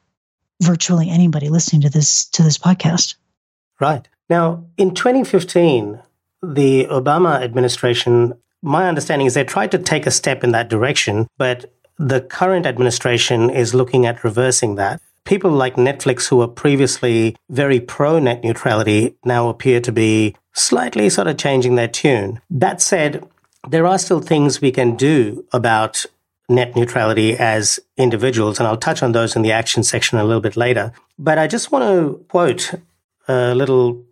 virtually 0.61 1.09
anybody 1.09 1.49
listening 1.49 1.81
to 1.81 1.89
this 1.89 2.25
to 2.29 2.43
this 2.43 2.57
podcast. 2.57 3.15
Right 3.79 4.07
now, 4.29 4.65
in 4.77 4.93
2015, 4.93 5.99
the 6.41 6.85
Obama 6.87 7.41
administration, 7.41 8.33
my 8.61 8.87
understanding 8.87 9.27
is 9.27 9.33
they 9.33 9.43
tried 9.45 9.71
to 9.71 9.79
take 9.79 10.05
a 10.05 10.11
step 10.11 10.43
in 10.43 10.51
that 10.51 10.69
direction, 10.69 11.27
but 11.37 11.73
the 11.97 12.21
current 12.21 12.65
administration 12.65 13.49
is 13.49 13.73
looking 13.73 14.05
at 14.05 14.23
reversing 14.23 14.75
that 14.75 15.01
people 15.25 15.51
like 15.51 15.75
Netflix, 15.75 16.27
who 16.27 16.37
were 16.37 16.47
previously 16.47 17.35
very 17.49 17.79
pro 17.79 18.19
net 18.19 18.43
neutrality, 18.43 19.15
now 19.25 19.49
appear 19.49 19.79
to 19.81 19.91
be 19.91 20.35
slightly 20.53 21.09
sort 21.09 21.27
of 21.27 21.37
changing 21.37 21.75
their 21.75 21.87
tune. 21.87 22.41
That 22.49 22.81
said, 22.81 23.27
there 23.67 23.87
are 23.87 23.97
still 23.97 24.19
things 24.19 24.61
we 24.61 24.71
can 24.71 24.95
do 24.95 25.45
about 25.51 26.05
net 26.49 26.75
neutrality 26.75 27.35
as 27.37 27.79
individuals, 27.97 28.59
and 28.59 28.67
I'll 28.67 28.77
touch 28.77 29.01
on 29.01 29.13
those 29.13 29.35
in 29.35 29.41
the 29.41 29.51
action 29.51 29.83
section 29.83 30.17
a 30.17 30.23
little 30.23 30.41
bit 30.41 30.57
later. 30.57 30.93
But 31.17 31.37
I 31.37 31.47
just 31.47 31.71
want 31.71 31.83
to 31.85 32.23
quote 32.29 32.73
a 33.27 33.55
little 33.55 34.03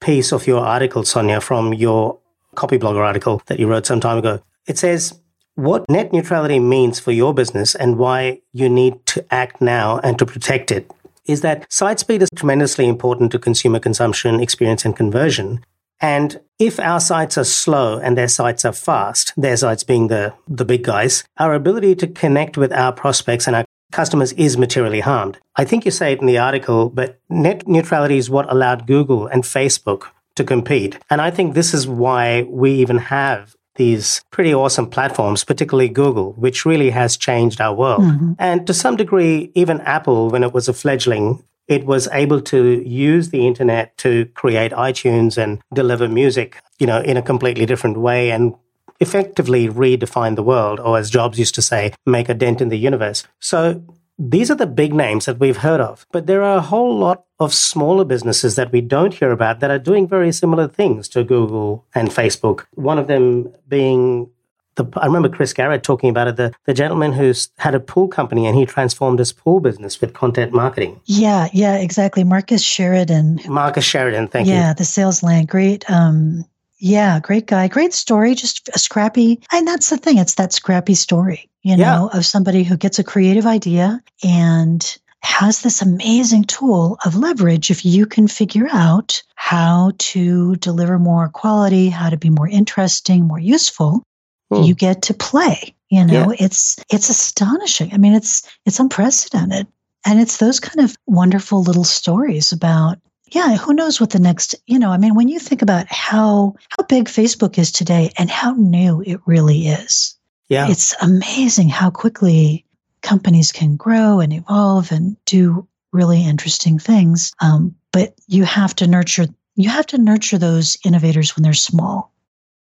piece 0.00 0.32
of 0.32 0.46
your 0.46 0.64
article, 0.64 1.04
Sonia, 1.04 1.40
from 1.40 1.74
your 1.74 2.18
Copyblogger 2.54 3.04
article 3.04 3.42
that 3.46 3.58
you 3.58 3.68
wrote 3.68 3.86
some 3.86 4.00
time 4.00 4.18
ago. 4.18 4.40
It 4.66 4.78
says, 4.78 5.18
what 5.54 5.88
net 5.88 6.12
neutrality 6.12 6.58
means 6.58 7.00
for 7.00 7.12
your 7.12 7.34
business 7.34 7.74
and 7.74 7.98
why 7.98 8.40
you 8.52 8.68
need 8.68 9.04
to 9.06 9.24
act 9.32 9.60
now 9.60 9.98
and 9.98 10.18
to 10.18 10.26
protect 10.26 10.70
it 10.70 10.90
is 11.26 11.42
that 11.42 11.70
site 11.72 12.00
speed 12.00 12.22
is 12.22 12.28
tremendously 12.34 12.88
important 12.88 13.30
to 13.32 13.38
consumer 13.38 13.78
consumption, 13.78 14.40
experience, 14.40 14.84
and 14.84 14.96
conversion. 14.96 15.64
And 16.00 16.40
if 16.58 16.80
our 16.80 16.98
sites 16.98 17.36
are 17.36 17.44
slow 17.44 17.98
and 17.98 18.16
their 18.16 18.28
sites 18.28 18.64
are 18.64 18.72
fast, 18.72 19.32
their 19.36 19.56
sites 19.56 19.84
being 19.84 20.08
the, 20.08 20.32
the 20.48 20.64
big 20.64 20.82
guys, 20.82 21.24
our 21.38 21.54
ability 21.54 21.94
to 21.96 22.06
connect 22.06 22.56
with 22.56 22.72
our 22.72 22.92
prospects 22.92 23.46
and 23.46 23.54
our 23.54 23.64
customers 23.92 24.32
is 24.34 24.56
materially 24.56 25.00
harmed. 25.00 25.38
I 25.56 25.64
think 25.64 25.84
you 25.84 25.90
say 25.90 26.12
it 26.12 26.20
in 26.20 26.26
the 26.26 26.38
article, 26.38 26.88
but 26.88 27.20
net 27.28 27.68
neutrality 27.68 28.16
is 28.16 28.30
what 28.30 28.50
allowed 28.50 28.86
Google 28.86 29.26
and 29.26 29.42
Facebook 29.42 30.04
to 30.36 30.44
compete. 30.44 30.98
And 31.10 31.20
I 31.20 31.30
think 31.30 31.54
this 31.54 31.74
is 31.74 31.86
why 31.86 32.42
we 32.48 32.72
even 32.74 32.98
have 32.98 33.54
these 33.76 34.22
pretty 34.30 34.52
awesome 34.52 34.88
platforms, 34.88 35.44
particularly 35.44 35.88
Google, 35.88 36.32
which 36.32 36.64
really 36.64 36.90
has 36.90 37.16
changed 37.16 37.60
our 37.60 37.74
world. 37.74 38.02
Mm-hmm. 38.02 38.32
And 38.38 38.66
to 38.66 38.74
some 38.74 38.96
degree, 38.96 39.52
even 39.54 39.80
Apple, 39.82 40.30
when 40.30 40.42
it 40.42 40.52
was 40.52 40.68
a 40.68 40.72
fledgling, 40.72 41.42
it 41.68 41.86
was 41.86 42.08
able 42.12 42.40
to 42.40 42.82
use 42.86 43.30
the 43.30 43.46
internet 43.46 43.96
to 43.98 44.26
create 44.34 44.72
iTunes 44.72 45.38
and 45.38 45.62
deliver 45.72 46.08
music, 46.08 46.60
you 46.78 46.86
know, 46.86 47.00
in 47.00 47.16
a 47.16 47.22
completely 47.22 47.64
different 47.64 47.98
way 47.98 48.32
and 48.32 48.54
effectively 48.98 49.68
redefine 49.68 50.36
the 50.36 50.42
world, 50.42 50.78
or 50.78 50.98
as 50.98 51.08
Jobs 51.08 51.38
used 51.38 51.54
to 51.54 51.62
say, 51.62 51.92
make 52.04 52.28
a 52.28 52.34
dent 52.34 52.60
in 52.60 52.68
the 52.68 52.78
universe. 52.78 53.24
So 53.38 53.82
these 54.20 54.50
are 54.50 54.54
the 54.54 54.66
big 54.66 54.92
names 54.92 55.24
that 55.24 55.40
we've 55.40 55.56
heard 55.56 55.80
of, 55.80 56.06
but 56.12 56.26
there 56.26 56.42
are 56.42 56.58
a 56.58 56.60
whole 56.60 56.94
lot 56.94 57.24
of 57.38 57.54
smaller 57.54 58.04
businesses 58.04 58.54
that 58.56 58.70
we 58.70 58.82
don't 58.82 59.14
hear 59.14 59.32
about 59.32 59.60
that 59.60 59.70
are 59.70 59.78
doing 59.78 60.06
very 60.06 60.30
similar 60.30 60.68
things 60.68 61.08
to 61.08 61.24
Google 61.24 61.86
and 61.94 62.10
Facebook. 62.10 62.66
One 62.74 62.98
of 62.98 63.06
them 63.06 63.50
being 63.66 64.30
the, 64.74 64.86
I 64.98 65.06
remember 65.06 65.30
Chris 65.30 65.54
Garrett 65.54 65.82
talking 65.82 66.10
about 66.10 66.28
it, 66.28 66.36
the, 66.36 66.52
the 66.66 66.74
gentleman 66.74 67.12
who's 67.12 67.48
had 67.56 67.74
a 67.74 67.80
pool 67.80 68.08
company 68.08 68.46
and 68.46 68.56
he 68.56 68.66
transformed 68.66 69.18
his 69.18 69.32
pool 69.32 69.58
business 69.58 69.98
with 70.02 70.12
content 70.12 70.52
marketing. 70.52 71.00
Yeah, 71.06 71.48
yeah, 71.54 71.76
exactly. 71.76 72.22
Marcus 72.22 72.62
Sheridan. 72.62 73.40
Marcus 73.48 73.84
Sheridan, 73.84 74.28
thank 74.28 74.48
yeah, 74.48 74.54
you. 74.54 74.60
Yeah, 74.60 74.72
the 74.74 74.84
Sales 74.84 75.22
Lion. 75.22 75.46
Great. 75.46 75.90
Um, 75.90 76.44
yeah, 76.80 77.20
great 77.20 77.46
guy. 77.46 77.68
Great 77.68 77.92
story. 77.92 78.34
Just 78.34 78.68
a 78.74 78.78
scrappy. 78.78 79.40
And 79.52 79.68
that's 79.68 79.90
the 79.90 79.98
thing. 79.98 80.18
It's 80.18 80.34
that 80.34 80.52
scrappy 80.52 80.94
story, 80.94 81.48
you 81.62 81.76
know, 81.76 82.10
yeah. 82.12 82.18
of 82.18 82.24
somebody 82.24 82.64
who 82.64 82.76
gets 82.76 82.98
a 82.98 83.04
creative 83.04 83.46
idea 83.46 84.02
and 84.24 84.98
has 85.22 85.60
this 85.60 85.82
amazing 85.82 86.44
tool 86.44 86.98
of 87.04 87.14
leverage 87.14 87.70
if 87.70 87.84
you 87.84 88.06
can 88.06 88.26
figure 88.26 88.66
out 88.72 89.22
how 89.34 89.92
to 89.98 90.56
deliver 90.56 90.98
more 90.98 91.28
quality, 91.28 91.90
how 91.90 92.08
to 92.08 92.16
be 92.16 92.30
more 92.30 92.48
interesting, 92.48 93.26
more 93.26 93.38
useful, 93.38 94.02
hmm. 94.50 94.62
you 94.62 94.74
get 94.74 95.02
to 95.02 95.14
play. 95.14 95.74
You 95.90 96.06
know, 96.06 96.30
yeah. 96.30 96.46
it's 96.46 96.82
it's 96.90 97.10
astonishing. 97.10 97.92
I 97.92 97.98
mean, 97.98 98.14
it's 98.14 98.48
it's 98.64 98.80
unprecedented. 98.80 99.66
And 100.06 100.18
it's 100.18 100.38
those 100.38 100.60
kind 100.60 100.80
of 100.80 100.96
wonderful 101.06 101.62
little 101.62 101.84
stories 101.84 102.52
about 102.52 102.98
yeah, 103.30 103.56
who 103.56 103.74
knows 103.74 104.00
what 104.00 104.10
the 104.10 104.18
next, 104.18 104.54
you 104.66 104.78
know, 104.78 104.90
I 104.90 104.98
mean, 104.98 105.14
when 105.14 105.28
you 105.28 105.38
think 105.38 105.62
about 105.62 105.86
how 105.88 106.54
how 106.76 106.84
big 106.84 107.06
Facebook 107.06 107.58
is 107.58 107.72
today 107.72 108.12
and 108.18 108.30
how 108.30 108.52
new 108.52 109.02
it 109.06 109.20
really 109.26 109.68
is. 109.68 110.16
Yeah. 110.48 110.68
It's 110.68 110.94
amazing 111.00 111.68
how 111.68 111.90
quickly 111.90 112.66
companies 113.02 113.52
can 113.52 113.76
grow 113.76 114.20
and 114.20 114.32
evolve 114.32 114.90
and 114.90 115.16
do 115.24 115.66
really 115.92 116.24
interesting 116.24 116.78
things. 116.78 117.32
Um, 117.40 117.74
but 117.92 118.14
you 118.26 118.44
have 118.44 118.74
to 118.76 118.86
nurture 118.86 119.26
you 119.56 119.68
have 119.68 119.86
to 119.86 119.98
nurture 119.98 120.38
those 120.38 120.76
innovators 120.84 121.36
when 121.36 121.42
they're 121.42 121.52
small. 121.52 122.12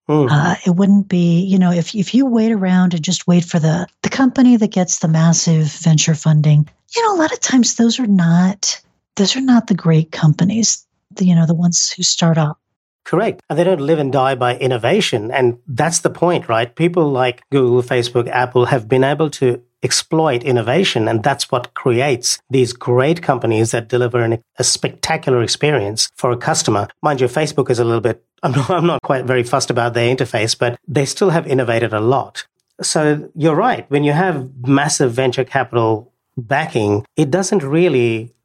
Mm. 0.09 0.29
Uh, 0.31 0.55
it 0.65 0.71
wouldn't 0.71 1.09
be, 1.09 1.41
you 1.41 1.59
know, 1.59 1.71
if 1.71 1.93
if 1.93 2.13
you 2.13 2.25
wait 2.25 2.51
around 2.51 2.93
and 2.93 3.03
just 3.03 3.27
wait 3.27 3.43
for 3.43 3.59
the 3.59 3.87
the 4.03 4.09
company 4.09 4.57
that 4.57 4.71
gets 4.71 4.99
the 4.99 5.07
massive 5.07 5.71
venture 5.71 6.15
funding, 6.15 6.67
you 6.95 7.03
know, 7.03 7.15
a 7.15 7.19
lot 7.19 7.33
of 7.33 7.39
times 7.39 7.75
those 7.75 7.99
are 7.99 8.07
not 8.07 8.81
those 9.17 9.35
are 9.35 9.41
not 9.41 9.67
the 9.67 9.75
great 9.75 10.11
companies. 10.11 10.85
The, 11.11 11.25
you 11.25 11.35
know, 11.35 11.45
the 11.45 11.55
ones 11.55 11.91
who 11.91 12.03
start 12.03 12.37
up. 12.37 12.59
Correct. 13.03 13.41
And 13.49 13.57
they 13.57 13.63
don't 13.63 13.81
live 13.81 13.99
and 13.99 14.11
die 14.11 14.35
by 14.35 14.57
innovation. 14.57 15.31
And 15.31 15.59
that's 15.65 16.01
the 16.01 16.09
point, 16.09 16.49
right? 16.49 16.75
People 16.75 17.09
like 17.09 17.41
Google, 17.49 17.81
Facebook, 17.81 18.27
Apple 18.27 18.65
have 18.65 18.89
been 18.89 19.03
able 19.03 19.29
to 19.31 19.61
exploit 19.81 20.43
innovation. 20.43 21.07
And 21.07 21.23
that's 21.23 21.49
what 21.49 21.73
creates 21.73 22.39
these 22.49 22.73
great 22.73 23.21
companies 23.21 23.71
that 23.71 23.87
deliver 23.87 24.19
an, 24.19 24.43
a 24.57 24.63
spectacular 24.63 25.41
experience 25.41 26.09
for 26.15 26.31
a 26.31 26.37
customer. 26.37 26.89
Mind 27.01 27.21
you, 27.21 27.27
Facebook 27.27 27.69
is 27.69 27.79
a 27.79 27.85
little 27.85 28.01
bit, 28.01 28.23
I'm 28.43 28.51
not, 28.51 28.69
I'm 28.69 28.85
not 28.85 29.01
quite 29.03 29.25
very 29.25 29.43
fussed 29.43 29.69
about 29.69 29.93
their 29.93 30.13
interface, 30.13 30.57
but 30.57 30.77
they 30.87 31.05
still 31.05 31.29
have 31.29 31.47
innovated 31.47 31.93
a 31.93 32.01
lot. 32.01 32.45
So 32.81 33.29
you're 33.35 33.55
right. 33.55 33.89
When 33.89 34.03
you 34.03 34.11
have 34.11 34.49
massive 34.67 35.13
venture 35.13 35.45
capital 35.45 36.11
backing, 36.35 37.05
it 37.15 37.31
doesn't 37.31 37.63
really 37.63 38.35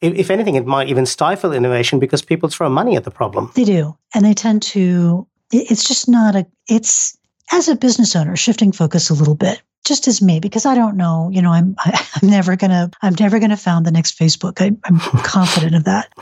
if 0.00 0.30
anything, 0.30 0.54
it 0.54 0.66
might 0.66 0.88
even 0.88 1.06
stifle 1.06 1.52
innovation 1.52 1.98
because 1.98 2.22
people 2.22 2.48
throw 2.48 2.68
money 2.68 2.96
at 2.96 3.04
the 3.04 3.10
problem. 3.10 3.50
They 3.54 3.64
do. 3.64 3.96
And 4.14 4.24
they 4.24 4.34
tend 4.34 4.62
to, 4.62 5.26
it's 5.50 5.86
just 5.86 6.08
not 6.08 6.36
a, 6.36 6.46
it's, 6.68 7.16
as 7.52 7.68
a 7.68 7.76
business 7.76 8.16
owner, 8.16 8.36
shifting 8.36 8.72
focus 8.72 9.10
a 9.10 9.14
little 9.14 9.34
bit, 9.34 9.62
just 9.86 10.08
as 10.08 10.22
me, 10.22 10.40
because 10.40 10.66
I 10.66 10.74
don't 10.74 10.96
know, 10.96 11.30
you 11.32 11.42
know, 11.42 11.52
I'm, 11.52 11.74
I, 11.84 11.90
am 11.90 11.94
i 11.94 12.18
am 12.22 12.30
never 12.30 12.56
going 12.56 12.70
to, 12.70 12.90
I'm 13.02 13.14
never 13.18 13.38
going 13.38 13.50
to 13.50 13.56
found 13.56 13.86
the 13.86 13.90
next 13.90 14.18
Facebook. 14.18 14.60
I, 14.60 14.72
I'm 14.84 14.98
confident 15.22 15.74
of 15.74 15.84
that. 15.84 16.12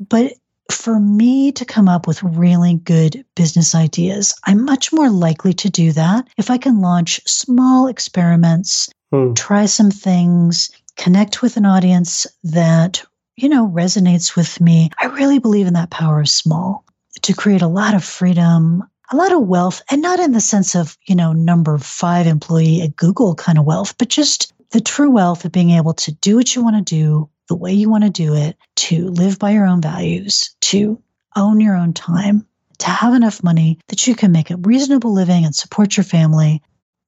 but 0.00 0.32
for 0.70 1.00
me 1.00 1.50
to 1.52 1.64
come 1.64 1.88
up 1.88 2.06
with 2.06 2.22
really 2.22 2.74
good 2.74 3.24
business 3.34 3.74
ideas, 3.74 4.34
I'm 4.44 4.64
much 4.64 4.92
more 4.92 5.08
likely 5.08 5.54
to 5.54 5.70
do 5.70 5.92
that 5.92 6.28
if 6.36 6.50
I 6.50 6.58
can 6.58 6.80
launch 6.80 7.20
small 7.26 7.86
experiments, 7.86 8.88
hmm. 9.10 9.32
try 9.32 9.66
some 9.66 9.90
things, 9.90 10.70
connect 10.98 11.40
with 11.40 11.56
an 11.56 11.64
audience 11.64 12.26
that, 12.44 13.02
you 13.36 13.48
know, 13.48 13.66
resonates 13.68 14.36
with 14.36 14.60
me. 14.60 14.90
I 15.00 15.06
really 15.06 15.38
believe 15.38 15.66
in 15.66 15.74
that 15.74 15.90
power 15.90 16.20
of 16.20 16.28
small 16.28 16.84
to 17.22 17.32
create 17.32 17.62
a 17.62 17.68
lot 17.68 17.94
of 17.94 18.04
freedom, 18.04 18.84
a 19.10 19.16
lot 19.16 19.32
of 19.32 19.42
wealth, 19.42 19.80
and 19.90 20.02
not 20.02 20.20
in 20.20 20.32
the 20.32 20.40
sense 20.40 20.74
of, 20.74 20.98
you 21.06 21.14
know, 21.14 21.32
number 21.32 21.78
five 21.78 22.26
employee 22.26 22.82
at 22.82 22.96
Google 22.96 23.34
kind 23.34 23.58
of 23.58 23.64
wealth, 23.64 23.96
but 23.96 24.08
just 24.08 24.52
the 24.70 24.80
true 24.80 25.10
wealth 25.10 25.44
of 25.44 25.52
being 25.52 25.70
able 25.70 25.94
to 25.94 26.12
do 26.12 26.36
what 26.36 26.54
you 26.54 26.62
want 26.62 26.76
to 26.76 26.94
do 26.94 27.30
the 27.48 27.56
way 27.56 27.72
you 27.72 27.88
want 27.88 28.04
to 28.04 28.10
do 28.10 28.34
it, 28.34 28.56
to 28.76 29.08
live 29.08 29.38
by 29.38 29.50
your 29.50 29.66
own 29.66 29.80
values, 29.80 30.54
to 30.60 31.02
own 31.34 31.60
your 31.60 31.74
own 31.74 31.94
time, 31.94 32.46
to 32.78 32.86
have 32.86 33.14
enough 33.14 33.42
money 33.42 33.78
that 33.88 34.06
you 34.06 34.14
can 34.14 34.30
make 34.30 34.50
a 34.50 34.56
reasonable 34.58 35.12
living 35.12 35.44
and 35.44 35.54
support 35.54 35.96
your 35.96 36.04
family 36.04 36.62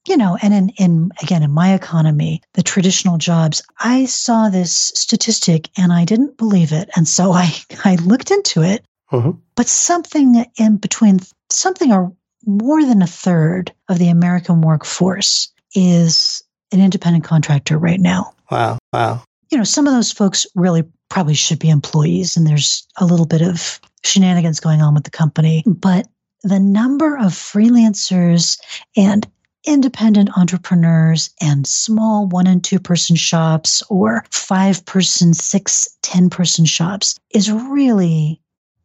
you 0.07 0.17
know, 0.17 0.39
and 0.43 0.55
in, 0.55 0.69
in 0.79 1.11
again, 1.23 1.43
in 1.43 1.51
my 1.51 1.75
economy, 1.75 2.43
the 2.55 2.63
traditional 2.63 3.19
jobs, 3.19 3.63
I 3.81 4.07
saw 4.07 4.49
this 4.49 4.73
statistic 4.73 5.69
and 5.77 5.93
I 5.93 6.05
didn't 6.05 6.37
believe 6.37 6.73
it. 6.73 6.89
And 6.97 7.07
so 7.07 7.33
I, 7.33 7.53
I 7.85 7.97
looked 7.97 8.31
into 8.31 8.63
it, 8.63 8.85
mm-hmm. 9.13 9.33
but 9.57 9.67
something 9.67 10.45
in 10.57 10.77
between, 10.77 11.21
something 11.51 11.93
or 11.93 12.13
more 12.47 12.85
than 12.85 13.03
a 13.03 13.07
third 13.07 13.73
of 13.89 13.99
the 13.99 14.09
American 14.09 14.63
workforce 14.63 15.53
is 15.75 16.43
an 16.73 16.81
independent 16.81 17.25
contractor 17.25 17.79
right 17.79 18.01
now. 18.01 18.33
Wow. 18.51 18.79
Wow. 18.93 19.23
You 19.51 19.59
know, 19.59 19.65
some 19.65 19.87
of 19.87 19.93
those 19.93 20.13
folks 20.13 20.47
really 20.55 20.85
probably 21.09 21.35
should 21.35 21.59
be 21.59 21.69
employees 21.69 22.37
and 22.37 22.47
there's 22.47 22.87
a 22.97 23.05
little 23.05 23.27
bit 23.27 23.43
of 23.43 23.81
shenanigans 24.05 24.61
going 24.61 24.81
on 24.81 24.95
with 24.95 25.05
the 25.05 25.11
company. 25.11 25.63
But 25.67 26.07
the 26.43 26.61
number 26.61 27.17
of 27.17 27.33
freelancers 27.33 28.59
and 28.97 29.29
independent 29.67 30.37
entrepreneurs 30.37 31.31
and 31.41 31.67
small 31.67 32.27
one 32.27 32.47
and 32.47 32.63
two 32.65 32.79
person 32.79 33.17
shops 33.17 33.83
or 33.91 34.25
five 34.31 34.85
person, 34.87 35.35
six, 35.35 35.89
ten 36.03 36.31
person 36.31 36.65
shops 36.65 37.19
is 37.31 37.51
really 37.51 38.41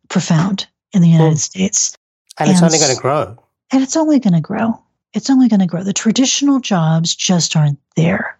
profound 0.09 0.67
in 0.93 1.01
the 1.01 1.09
United 1.09 1.35
mm. 1.35 1.39
States. 1.39 1.95
And, 2.39 2.49
and 2.49 2.55
it's 2.55 2.63
only 2.63 2.77
going 2.77 2.95
to 2.95 3.01
grow. 3.01 3.37
And 3.71 3.81
it's 3.81 3.97
only 3.97 4.19
going 4.19 4.33
to 4.33 4.41
grow. 4.41 4.79
It's 5.13 5.29
only 5.29 5.47
going 5.47 5.61
to 5.61 5.65
grow. 5.65 5.83
The 5.83 5.93
traditional 5.93 6.59
jobs 6.59 7.15
just 7.15 7.55
aren't 7.55 7.79
there. 7.95 8.37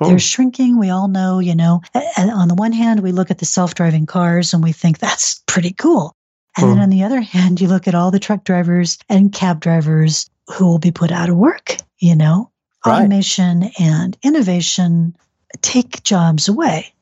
Mm. 0.00 0.08
They're 0.08 0.18
shrinking. 0.18 0.78
We 0.78 0.90
all 0.90 1.08
know, 1.08 1.38
you 1.38 1.54
know, 1.54 1.82
and 2.16 2.30
on 2.30 2.48
the 2.48 2.54
one 2.54 2.72
hand, 2.72 3.00
we 3.00 3.12
look 3.12 3.30
at 3.30 3.38
the 3.38 3.46
self 3.46 3.74
driving 3.74 4.06
cars 4.06 4.54
and 4.54 4.62
we 4.62 4.72
think 4.72 4.98
that's 4.98 5.42
pretty 5.46 5.72
cool. 5.72 6.13
And 6.56 6.70
then 6.70 6.78
on 6.78 6.90
the 6.90 7.02
other 7.02 7.20
hand, 7.20 7.60
you 7.60 7.68
look 7.68 7.88
at 7.88 7.94
all 7.94 8.10
the 8.10 8.20
truck 8.20 8.44
drivers 8.44 8.98
and 9.08 9.32
cab 9.32 9.60
drivers 9.60 10.30
who 10.52 10.66
will 10.66 10.78
be 10.78 10.92
put 10.92 11.10
out 11.10 11.28
of 11.28 11.36
work. 11.36 11.76
You 11.98 12.14
know, 12.14 12.50
right. 12.84 13.00
automation 13.00 13.70
and 13.78 14.16
innovation 14.22 15.16
take 15.62 16.02
jobs 16.02 16.48
away. 16.48 16.92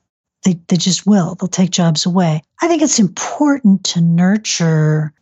They, 0.44 0.58
they 0.68 0.76
just 0.76 1.06
will. 1.06 1.34
They'll 1.34 1.48
take 1.48 1.70
jobs 1.70 2.04
away. 2.06 2.42
I 2.60 2.68
think 2.68 2.82
it's 2.82 2.98
important 2.98 3.84
to 3.84 4.00
nurture 4.00 5.12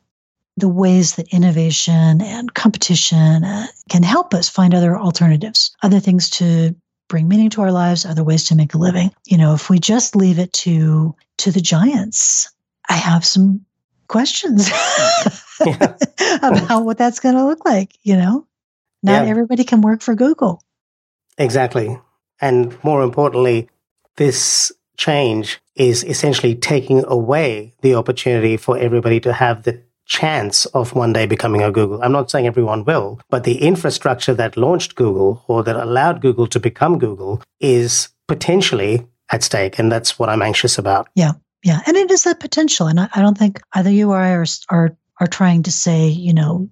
the 0.57 0.69
ways 0.69 1.16
that 1.16 1.33
innovation 1.33 2.23
and 2.23 2.55
competition 2.55 3.45
uh, 3.45 3.66
can 3.88 4.03
help 4.03 4.35
us 4.35 4.49
find 4.49 4.75
other 4.75 4.97
alternatives, 4.99 5.75
other 5.83 6.01
things 6.01 6.29
to 6.31 6.75
bring 7.09 7.29
meaning 7.29 7.51
to 7.51 7.62
our 7.62 7.73
lives, 7.73 8.05
other 8.05 8.25
ways 8.25 8.45
to 8.45 8.55
make 8.55 8.75
a 8.75 8.79
living. 8.79 9.11
You 9.27 9.38
know, 9.38 9.55
if 9.55 9.69
we 9.71 9.79
just 9.79 10.16
leave 10.16 10.38
it 10.38 10.53
to 10.55 11.14
to 11.38 11.51
the 11.51 11.61
giants, 11.61 12.51
I 12.88 12.95
have 12.95 13.25
some 13.25 13.64
questions 14.11 14.68
about 15.61 16.85
what 16.85 16.99
that's 16.99 17.20
going 17.20 17.37
to 17.37 17.46
look 17.46 17.64
like. 17.64 17.96
You 18.03 18.16
know, 18.16 18.46
not 19.03 19.25
yeah. 19.25 19.31
everybody 19.31 19.64
can 19.64 19.81
work 19.81 20.03
for 20.03 20.14
Google. 20.14 20.62
Exactly. 21.38 21.99
And 22.40 22.77
more 22.85 23.03
importantly, 23.03 23.68
this 24.16 24.73
change 24.96 25.61
is 25.77 26.05
essentially 26.05 26.55
taking 26.55 27.05
away 27.07 27.73
the 27.81 27.94
opportunity 27.94 28.57
for 28.57 28.77
everybody 28.77 29.20
to 29.20 29.33
have 29.33 29.62
the 29.62 29.83
chance 30.05 30.66
of 30.66 30.94
one 30.94 31.12
day 31.12 31.25
becoming 31.25 31.62
a 31.62 31.70
Google. 31.70 32.03
I'm 32.03 32.12
not 32.12 32.31
saying 32.31 32.46
everyone 32.46 32.85
will, 32.85 33.20
but 33.31 33.44
the 33.44 33.62
infrastructure 33.62 34.35
that 34.35 34.57
launched 34.57 34.96
Google 34.96 35.44
or 35.46 35.62
that 35.62 35.77
allowed 35.77 36.20
Google 36.20 36.49
to 36.49 36.59
become 36.59 36.99
Google 36.99 37.40
is 37.61 38.09
potentially 38.27 39.07
at 39.31 39.44
stake. 39.44 39.79
And 39.79 39.90
that's 39.90 40.18
what 40.18 40.29
I'm 40.29 40.42
anxious 40.42 40.79
about. 40.79 41.09
Yeah. 41.14 41.33
Yeah, 41.62 41.81
and 41.87 41.96
it 41.96 42.11
is 42.11 42.25
that 42.25 42.40
potential, 42.40 42.87
and 42.87 43.01
I, 43.01 43.09
I 43.14 43.20
don't 43.20 43.37
think 43.37 43.61
either 43.75 43.90
you 43.90 44.11
or 44.11 44.16
I 44.18 44.31
are, 44.31 44.46
are 44.70 44.96
are 45.20 45.27
trying 45.27 45.62
to 45.64 45.70
say, 45.73 46.09
you 46.09 46.33
know, 46.33 46.68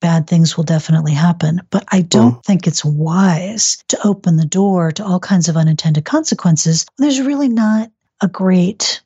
bad 0.00 0.26
things 0.26 0.56
will 0.56 0.64
definitely 0.64 1.12
happen. 1.12 1.62
But 1.70 1.84
I 1.92 2.02
don't 2.02 2.34
mm. 2.34 2.44
think 2.44 2.66
it's 2.66 2.84
wise 2.84 3.82
to 3.88 4.06
open 4.06 4.36
the 4.36 4.44
door 4.44 4.92
to 4.92 5.04
all 5.04 5.20
kinds 5.20 5.48
of 5.48 5.56
unintended 5.56 6.04
consequences. 6.04 6.84
There's 6.98 7.20
really 7.20 7.48
not 7.48 7.90
a 8.20 8.28
great 8.28 9.00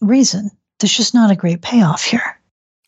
reason. 0.00 0.50
There's 0.80 0.96
just 0.96 1.14
not 1.14 1.30
a 1.30 1.36
great 1.36 1.62
payoff 1.62 2.04
here. 2.04 2.38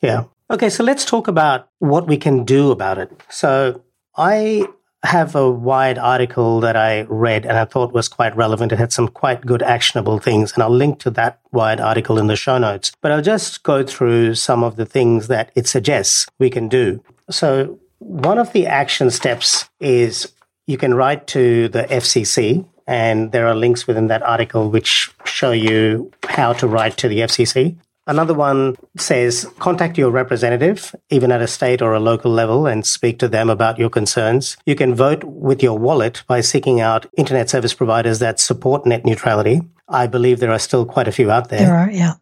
Yeah. 0.03 0.25
Okay, 0.51 0.69
so 0.69 0.83
let's 0.83 1.05
talk 1.05 1.29
about 1.29 1.69
what 1.79 2.07
we 2.07 2.17
can 2.17 2.45
do 2.45 2.71
about 2.71 2.99
it. 2.99 3.11
So 3.31 3.83
I 4.17 4.67
have 5.09 5.35
a 5.35 5.51
Wired 5.51 5.97
article 5.97 6.61
that 6.61 6.77
I 6.77 7.07
read 7.09 7.47
and 7.47 7.57
I 7.57 7.65
thought 7.65 7.95
was 7.95 8.09
quite 8.09 8.37
relevant. 8.37 8.73
It 8.73 8.79
had 8.79 8.93
some 8.93 9.09
quite 9.09 9.41
good 9.41 9.63
actionable 9.63 10.19
things, 10.19 10.53
and 10.53 10.63
I'll 10.63 10.69
link 10.69 10.99
to 11.01 11.11
that 11.13 11.41
Wired 11.51 11.81
article 11.81 12.19
in 12.19 12.27
the 12.27 12.37
show 12.37 12.59
notes. 12.59 12.93
But 13.01 13.13
I'll 13.13 13.23
just 13.23 13.63
go 13.63 13.83
through 13.83 14.35
some 14.35 14.63
of 14.63 14.77
the 14.77 14.85
things 14.85 15.29
that 15.29 15.51
it 15.55 15.67
suggests 15.67 16.27
we 16.39 16.51
can 16.51 16.69
do. 16.69 17.03
So, 17.31 17.81
one 18.01 18.39
of 18.39 18.53
the 18.53 18.67
action 18.67 19.11
steps 19.11 19.71
is 19.81 20.31
you 20.67 20.77
can 20.77 20.93
write 20.93 21.27
to 21.29 21.69
the 21.69 21.85
FCC, 21.85 22.67
and 22.87 23.33
there 23.33 23.47
are 23.47 23.55
links 23.55 23.87
within 23.87 24.09
that 24.09 24.23
article 24.23 24.71
which 24.71 25.11
show 25.25 25.53
you 25.53 26.13
how 26.29 26.53
to 26.53 26.67
write 26.69 26.99
to 26.99 27.09
the 27.09 27.21
FCC. 27.21 27.79
Another 28.09 28.33
one 28.33 28.75
says 28.97 29.47
contact 29.59 29.99
your 29.99 30.11
representative, 30.11 30.97
even 31.11 31.31
at 31.31 31.43
a 31.43 31.47
state 31.47 31.83
or 31.83 31.93
a 31.93 32.01
local 32.01 32.31
level, 32.31 32.67
and 32.67 32.87
speak 32.87 33.19
to 33.19 33.29
them 33.29 33.51
about 33.51 33.79
your 33.79 33.91
concerns. 33.91 34.57
You 34.65 34.75
can 34.75 34.95
vote 34.95 35.23
with 35.25 35.63
your 35.63 35.79
wallet 35.79 36.23
by 36.27 36.41
seeking 36.41 36.81
out 36.81 37.05
internet 37.19 37.51
service 37.51 37.75
providers 37.75 38.19
that 38.21 38.41
support 38.41 38.87
net 38.87 39.05
neutrality. 39.05 39.61
I 39.89 40.07
believe 40.07 40.41
there 40.41 40.51
are 40.51 40.59
still 40.59 40.87
quite 40.87 41.07
a 41.07 41.13
few 41.13 41.31
out 41.31 41.51
there. 41.51 41.61
There 41.61 41.77
are, 41.77 41.91
yeah. 41.91 42.15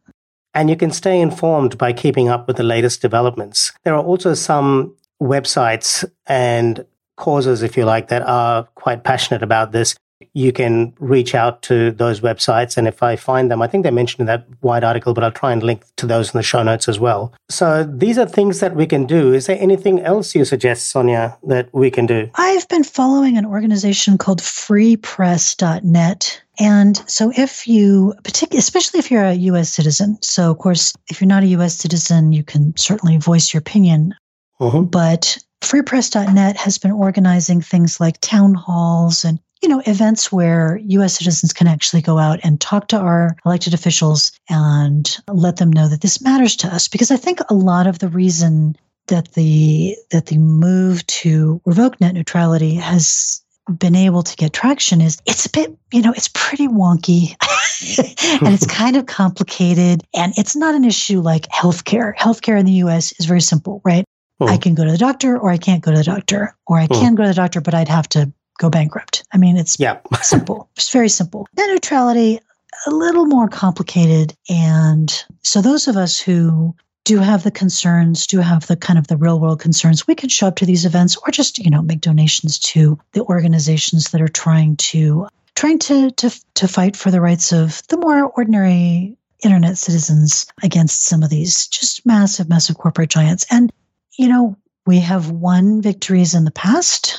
And 0.54 0.68
you 0.68 0.76
can 0.76 0.90
stay 0.90 1.20
informed 1.20 1.78
by 1.78 1.92
keeping 1.92 2.28
up 2.28 2.48
with 2.48 2.56
the 2.56 2.64
latest 2.64 3.00
developments. 3.00 3.72
There 3.84 3.94
are 3.94 4.02
also 4.02 4.34
some 4.34 4.96
websites 5.22 6.04
and 6.26 6.84
causes, 7.16 7.62
if 7.62 7.76
you 7.76 7.84
like, 7.84 8.08
that 8.08 8.22
are 8.22 8.64
quite 8.74 9.04
passionate 9.04 9.44
about 9.44 9.70
this 9.70 9.94
you 10.32 10.52
can 10.52 10.94
reach 10.98 11.34
out 11.34 11.62
to 11.62 11.90
those 11.90 12.20
websites. 12.20 12.76
And 12.76 12.88
if 12.88 13.02
I 13.02 13.16
find 13.16 13.50
them, 13.50 13.60
I 13.60 13.66
think 13.66 13.84
they 13.84 13.90
mentioned 13.90 14.20
in 14.20 14.26
that 14.26 14.46
Wired 14.62 14.84
article, 14.84 15.14
but 15.14 15.24
I'll 15.24 15.30
try 15.30 15.52
and 15.52 15.62
link 15.62 15.84
to 15.96 16.06
those 16.06 16.34
in 16.34 16.38
the 16.38 16.42
show 16.42 16.62
notes 16.62 16.88
as 16.88 16.98
well. 16.98 17.32
So 17.48 17.84
these 17.84 18.18
are 18.18 18.26
things 18.26 18.60
that 18.60 18.74
we 18.74 18.86
can 18.86 19.06
do. 19.06 19.34
Is 19.34 19.46
there 19.46 19.58
anything 19.60 20.00
else 20.00 20.34
you 20.34 20.44
suggest, 20.44 20.88
Sonia, 20.88 21.36
that 21.44 21.68
we 21.72 21.90
can 21.90 22.06
do? 22.06 22.30
I've 22.36 22.68
been 22.68 22.84
following 22.84 23.36
an 23.36 23.46
organization 23.46 24.18
called 24.18 24.40
freepress.net. 24.40 26.42
And 26.58 27.10
so 27.10 27.30
if 27.36 27.68
you, 27.68 28.14
particularly, 28.24 28.60
especially 28.60 29.00
if 29.00 29.10
you're 29.10 29.24
a 29.24 29.34
US 29.34 29.68
citizen, 29.68 30.18
so 30.22 30.50
of 30.50 30.58
course, 30.58 30.94
if 31.10 31.20
you're 31.20 31.28
not 31.28 31.42
a 31.42 31.48
US 31.48 31.76
citizen, 31.76 32.32
you 32.32 32.42
can 32.42 32.74
certainly 32.76 33.18
voice 33.18 33.52
your 33.52 33.58
opinion. 33.58 34.14
Mm-hmm. 34.60 34.84
But 34.84 35.36
freepress.net 35.62 36.56
has 36.56 36.78
been 36.78 36.92
organizing 36.92 37.60
things 37.60 38.00
like 38.00 38.20
town 38.20 38.54
halls 38.54 39.24
and 39.24 39.38
you 39.62 39.68
know, 39.68 39.82
events 39.86 40.30
where 40.30 40.78
US 40.84 41.16
citizens 41.16 41.52
can 41.52 41.66
actually 41.66 42.02
go 42.02 42.18
out 42.18 42.40
and 42.42 42.60
talk 42.60 42.88
to 42.88 42.98
our 42.98 43.36
elected 43.44 43.74
officials 43.74 44.32
and 44.48 45.18
let 45.28 45.56
them 45.56 45.72
know 45.72 45.88
that 45.88 46.02
this 46.02 46.20
matters 46.20 46.56
to 46.56 46.68
us. 46.68 46.88
Because 46.88 47.10
I 47.10 47.16
think 47.16 47.40
a 47.48 47.54
lot 47.54 47.86
of 47.86 47.98
the 47.98 48.08
reason 48.08 48.76
that 49.08 49.32
the 49.32 49.96
that 50.10 50.26
the 50.26 50.38
move 50.38 51.06
to 51.06 51.60
revoke 51.64 52.00
net 52.00 52.14
neutrality 52.14 52.74
has 52.74 53.42
been 53.78 53.96
able 53.96 54.22
to 54.22 54.36
get 54.36 54.52
traction 54.52 55.00
is 55.00 55.18
it's 55.26 55.46
a 55.46 55.50
bit, 55.50 55.76
you 55.92 56.02
know, 56.02 56.12
it's 56.12 56.30
pretty 56.32 56.68
wonky 56.68 57.30
and 58.44 58.54
it's 58.54 58.66
kind 58.72 58.96
of 58.96 59.06
complicated. 59.06 60.04
And 60.14 60.32
it's 60.36 60.54
not 60.54 60.74
an 60.74 60.84
issue 60.84 61.20
like 61.20 61.48
healthcare. 61.48 62.14
Healthcare 62.16 62.58
in 62.58 62.66
the 62.66 62.72
US 62.84 63.12
is 63.18 63.26
very 63.26 63.40
simple, 63.40 63.80
right? 63.84 64.04
I 64.40 64.54
hmm. 64.54 64.60
can 64.60 64.74
go 64.74 64.84
to 64.84 64.90
the 64.90 64.98
doctor 64.98 65.38
or 65.38 65.50
I 65.50 65.56
can't 65.56 65.82
go 65.82 65.92
to 65.92 65.98
the 65.98 66.04
doctor, 66.04 66.56
or 66.66 66.78
I 66.78 66.86
hmm. 66.86 66.94
can 66.94 67.14
go 67.14 67.22
to 67.22 67.28
the 67.28 67.34
doctor, 67.34 67.60
but 67.60 67.74
I'd 67.74 67.88
have 67.88 68.08
to 68.10 68.32
go 68.58 68.70
bankrupt. 68.70 69.24
I 69.32 69.38
mean, 69.38 69.56
it's 69.56 69.78
yeah. 69.78 69.98
simple. 70.22 70.68
It's 70.76 70.90
very 70.90 71.08
simple. 71.08 71.46
Net 71.56 71.70
neutrality, 71.70 72.40
a 72.86 72.90
little 72.90 73.26
more 73.26 73.48
complicated. 73.48 74.34
And 74.48 75.12
so 75.42 75.60
those 75.60 75.88
of 75.88 75.96
us 75.96 76.20
who 76.20 76.74
do 77.04 77.18
have 77.18 77.44
the 77.44 77.50
concerns, 77.50 78.26
do 78.26 78.40
have 78.40 78.66
the 78.66 78.76
kind 78.76 78.98
of 78.98 79.06
the 79.06 79.16
real 79.16 79.38
world 79.38 79.60
concerns, 79.60 80.06
we 80.06 80.14
can 80.14 80.28
show 80.28 80.48
up 80.48 80.56
to 80.56 80.66
these 80.66 80.84
events 80.84 81.16
or 81.16 81.30
just, 81.30 81.58
you 81.58 81.70
know, 81.70 81.80
make 81.80 82.00
donations 82.00 82.58
to 82.58 82.98
the 83.12 83.22
organizations 83.22 84.10
that 84.10 84.20
are 84.20 84.28
trying 84.28 84.76
to 84.76 85.28
trying 85.54 85.78
to 85.78 86.10
to 86.10 86.30
to 86.54 86.68
fight 86.68 86.96
for 86.96 87.10
the 87.10 87.20
rights 87.20 87.52
of 87.52 87.80
the 87.88 87.96
more 87.96 88.24
ordinary 88.36 89.16
internet 89.44 89.78
citizens 89.78 90.46
against 90.62 91.04
some 91.04 91.22
of 91.22 91.30
these 91.30 91.68
just 91.68 92.04
massive, 92.04 92.48
massive 92.48 92.76
corporate 92.76 93.10
giants. 93.10 93.46
And, 93.50 93.72
you 94.16 94.28
know, 94.28 94.56
we 94.86 95.00
have 95.00 95.30
won 95.30 95.82
victories 95.82 96.34
in 96.34 96.44
the 96.44 96.50
past. 96.50 97.18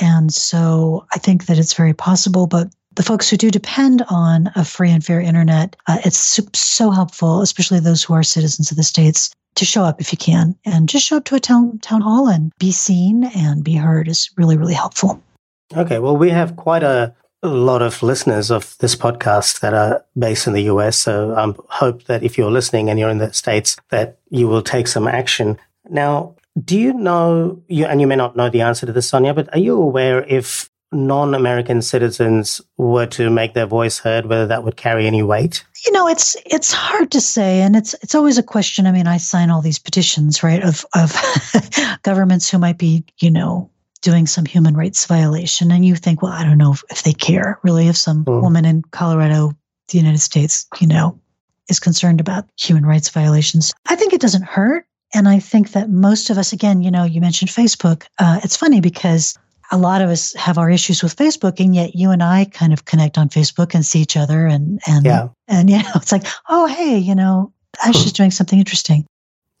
And 0.00 0.32
so 0.32 1.06
I 1.14 1.18
think 1.18 1.46
that 1.46 1.58
it's 1.58 1.74
very 1.74 1.94
possible, 1.94 2.46
but 2.46 2.68
the 2.94 3.02
folks 3.02 3.28
who 3.28 3.36
do 3.36 3.50
depend 3.50 4.02
on 4.08 4.50
a 4.56 4.64
free 4.64 4.90
and 4.90 5.04
fair 5.04 5.20
internet, 5.20 5.76
uh, 5.86 5.98
it's 6.04 6.40
so 6.54 6.90
helpful, 6.90 7.42
especially 7.42 7.80
those 7.80 8.02
who 8.02 8.14
are 8.14 8.22
citizens 8.22 8.70
of 8.70 8.76
the 8.76 8.82
states, 8.82 9.30
to 9.56 9.64
show 9.64 9.82
up 9.82 10.00
if 10.00 10.12
you 10.12 10.18
can 10.18 10.54
and 10.64 10.88
just 10.88 11.06
show 11.06 11.16
up 11.16 11.24
to 11.24 11.34
a 11.34 11.40
town 11.40 11.78
town 11.80 12.02
hall 12.02 12.28
and 12.28 12.52
be 12.58 12.70
seen 12.70 13.24
and 13.24 13.64
be 13.64 13.74
heard 13.74 14.06
is 14.06 14.30
really 14.36 14.56
really 14.56 14.74
helpful. 14.74 15.20
Okay, 15.74 15.98
well 15.98 16.16
we 16.16 16.30
have 16.30 16.56
quite 16.56 16.82
a, 16.82 17.14
a 17.42 17.48
lot 17.48 17.82
of 17.82 18.02
listeners 18.02 18.50
of 18.50 18.76
this 18.78 18.94
podcast 18.94 19.60
that 19.60 19.74
are 19.74 20.04
based 20.16 20.46
in 20.46 20.52
the 20.52 20.64
US, 20.64 20.98
so 20.98 21.34
I 21.34 21.52
hope 21.74 22.04
that 22.04 22.22
if 22.22 22.38
you're 22.38 22.50
listening 22.50 22.88
and 22.88 22.98
you're 22.98 23.10
in 23.10 23.18
the 23.18 23.32
states 23.32 23.76
that 23.90 24.18
you 24.30 24.46
will 24.46 24.62
take 24.62 24.86
some 24.86 25.08
action. 25.08 25.58
Now, 25.90 26.36
do 26.62 26.78
you 26.78 26.92
know, 26.92 27.62
you, 27.68 27.84
and 27.86 28.00
you 28.00 28.06
may 28.06 28.16
not 28.16 28.36
know 28.36 28.48
the 28.48 28.62
answer 28.62 28.86
to 28.86 28.92
this, 28.92 29.08
Sonia, 29.08 29.34
but 29.34 29.52
are 29.54 29.58
you 29.58 29.80
aware 29.80 30.22
if 30.24 30.70
non 30.92 31.34
American 31.34 31.82
citizens 31.82 32.60
were 32.76 33.06
to 33.06 33.30
make 33.30 33.54
their 33.54 33.66
voice 33.66 33.98
heard, 33.98 34.26
whether 34.26 34.46
that 34.46 34.64
would 34.64 34.76
carry 34.76 35.06
any 35.06 35.22
weight? 35.22 35.64
You 35.84 35.92
know, 35.92 36.08
it's 36.08 36.36
it's 36.46 36.72
hard 36.72 37.10
to 37.12 37.20
say, 37.20 37.60
and 37.60 37.76
it's 37.76 37.94
it's 38.02 38.14
always 38.14 38.38
a 38.38 38.42
question. 38.42 38.86
I 38.86 38.92
mean, 38.92 39.06
I 39.06 39.18
sign 39.18 39.50
all 39.50 39.62
these 39.62 39.78
petitions, 39.78 40.42
right, 40.42 40.62
of 40.62 40.84
of 40.94 41.14
governments 42.02 42.50
who 42.50 42.58
might 42.58 42.78
be, 42.78 43.04
you 43.18 43.30
know, 43.30 43.70
doing 44.00 44.26
some 44.26 44.46
human 44.46 44.76
rights 44.76 45.06
violation, 45.06 45.70
and 45.70 45.84
you 45.84 45.96
think, 45.96 46.22
well, 46.22 46.32
I 46.32 46.44
don't 46.44 46.58
know 46.58 46.72
if, 46.72 46.84
if 46.90 47.02
they 47.02 47.12
care 47.12 47.58
really. 47.62 47.88
If 47.88 47.96
some 47.96 48.24
mm. 48.24 48.40
woman 48.40 48.64
in 48.64 48.82
Colorado, 48.82 49.52
the 49.88 49.98
United 49.98 50.20
States, 50.20 50.66
you 50.80 50.86
know, 50.86 51.20
is 51.68 51.80
concerned 51.80 52.20
about 52.20 52.48
human 52.58 52.86
rights 52.86 53.10
violations, 53.10 53.74
I 53.86 53.96
think 53.96 54.12
it 54.12 54.20
doesn't 54.20 54.44
hurt. 54.44 54.86
And 55.14 55.28
I 55.28 55.38
think 55.38 55.72
that 55.72 55.88
most 55.88 56.30
of 56.30 56.38
us, 56.38 56.52
again, 56.52 56.82
you 56.82 56.90
know, 56.90 57.04
you 57.04 57.20
mentioned 57.20 57.50
Facebook. 57.50 58.04
Uh, 58.18 58.40
it's 58.42 58.56
funny 58.56 58.80
because 58.80 59.38
a 59.70 59.78
lot 59.78 60.02
of 60.02 60.10
us 60.10 60.34
have 60.34 60.58
our 60.58 60.70
issues 60.70 61.02
with 61.02 61.16
Facebook, 61.16 61.60
and 61.60 61.74
yet 61.74 61.94
you 61.94 62.10
and 62.10 62.22
I 62.22 62.44
kind 62.46 62.72
of 62.72 62.84
connect 62.84 63.18
on 63.18 63.28
Facebook 63.28 63.74
and 63.74 63.84
see 63.84 64.00
each 64.00 64.16
other, 64.16 64.46
and 64.46 64.80
and 64.86 65.04
yeah. 65.04 65.28
and 65.48 65.70
you 65.70 65.78
know, 65.78 65.90
it's 65.94 66.12
like, 66.12 66.26
oh, 66.48 66.66
hey, 66.66 66.98
you 66.98 67.14
know, 67.14 67.52
Ash 67.84 68.04
is 68.04 68.12
doing 68.20 68.30
something 68.30 68.58
interesting. 68.58 69.06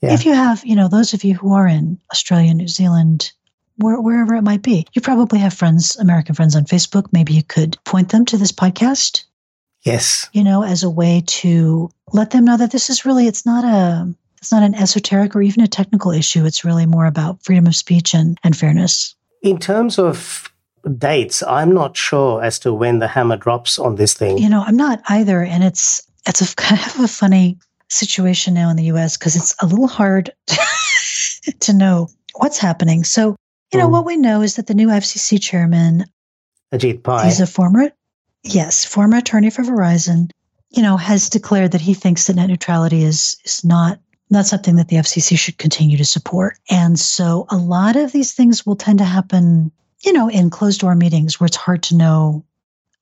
Yeah. 0.02 0.12
If 0.12 0.26
you 0.26 0.34
have, 0.34 0.64
you 0.64 0.76
know, 0.76 0.88
those 0.88 1.14
of 1.14 1.24
you 1.24 1.34
who 1.34 1.54
are 1.54 1.66
in 1.66 1.98
Australia, 2.12 2.52
New 2.52 2.68
Zealand, 2.68 3.32
where, 3.76 4.00
wherever 4.00 4.34
it 4.34 4.42
might 4.42 4.62
be, 4.62 4.86
you 4.92 5.00
probably 5.00 5.38
have 5.38 5.54
friends, 5.54 5.96
American 5.96 6.34
friends 6.34 6.54
on 6.54 6.64
Facebook. 6.64 7.06
Maybe 7.12 7.32
you 7.32 7.42
could 7.42 7.82
point 7.84 8.10
them 8.10 8.24
to 8.26 8.36
this 8.36 8.52
podcast. 8.52 9.24
Yes. 9.84 10.28
You 10.32 10.44
know, 10.44 10.64
as 10.64 10.82
a 10.82 10.90
way 10.90 11.22
to 11.26 11.90
let 12.12 12.30
them 12.30 12.44
know 12.44 12.56
that 12.56 12.72
this 12.72 12.90
is 12.90 13.04
really, 13.04 13.26
it's 13.26 13.46
not 13.46 13.64
a, 13.64 14.14
it's 14.46 14.52
not 14.52 14.62
an 14.62 14.76
esoteric 14.76 15.34
or 15.34 15.42
even 15.42 15.64
a 15.64 15.66
technical 15.66 16.12
issue. 16.12 16.44
It's 16.44 16.64
really 16.64 16.86
more 16.86 17.06
about 17.06 17.42
freedom 17.42 17.66
of 17.66 17.74
speech 17.74 18.14
and, 18.14 18.38
and 18.44 18.56
fairness. 18.56 19.16
In 19.42 19.58
terms 19.58 19.98
of 19.98 20.52
dates, 20.98 21.42
I'm 21.42 21.74
not 21.74 21.96
sure 21.96 22.40
as 22.40 22.60
to 22.60 22.72
when 22.72 23.00
the 23.00 23.08
hammer 23.08 23.36
drops 23.36 23.76
on 23.76 23.96
this 23.96 24.14
thing. 24.14 24.38
You 24.38 24.48
know, 24.48 24.62
I'm 24.64 24.76
not 24.76 25.02
either. 25.08 25.42
And 25.42 25.64
it's 25.64 26.00
it's 26.28 26.40
a 26.40 26.54
kind 26.62 26.80
of 26.80 27.00
a 27.00 27.08
funny 27.08 27.58
situation 27.88 28.54
now 28.54 28.70
in 28.70 28.76
the 28.76 28.84
US 28.84 29.16
because 29.16 29.34
it's 29.34 29.52
a 29.60 29.66
little 29.66 29.88
hard 29.88 30.30
to 31.58 31.72
know 31.72 32.08
what's 32.36 32.58
happening. 32.58 33.02
So, 33.02 33.34
you 33.72 33.80
know, 33.80 33.88
mm. 33.88 33.92
what 33.92 34.06
we 34.06 34.16
know 34.16 34.42
is 34.42 34.54
that 34.54 34.68
the 34.68 34.74
new 34.74 34.88
FCC 34.88 35.42
chairman, 35.42 36.04
Ajit 36.72 37.02
Pai, 37.02 37.24
he's 37.24 37.40
a 37.40 37.48
former, 37.48 37.90
yes, 38.44 38.84
former 38.84 39.16
attorney 39.16 39.50
for 39.50 39.64
Verizon, 39.64 40.30
you 40.70 40.84
know, 40.84 40.96
has 40.96 41.28
declared 41.28 41.72
that 41.72 41.80
he 41.80 41.94
thinks 41.94 42.28
that 42.28 42.36
net 42.36 42.48
neutrality 42.48 43.02
is 43.02 43.36
is 43.44 43.64
not 43.64 43.98
that's 44.30 44.50
something 44.50 44.76
that 44.76 44.88
the 44.88 44.96
FCC 44.96 45.38
should 45.38 45.58
continue 45.58 45.96
to 45.96 46.04
support. 46.04 46.58
And 46.70 46.98
so 46.98 47.46
a 47.48 47.56
lot 47.56 47.96
of 47.96 48.12
these 48.12 48.32
things 48.32 48.66
will 48.66 48.76
tend 48.76 48.98
to 48.98 49.04
happen, 49.04 49.70
you 50.04 50.12
know, 50.12 50.28
in 50.28 50.50
closed 50.50 50.80
door 50.80 50.94
meetings 50.94 51.38
where 51.38 51.46
it's 51.46 51.56
hard 51.56 51.82
to 51.84 51.96
know 51.96 52.44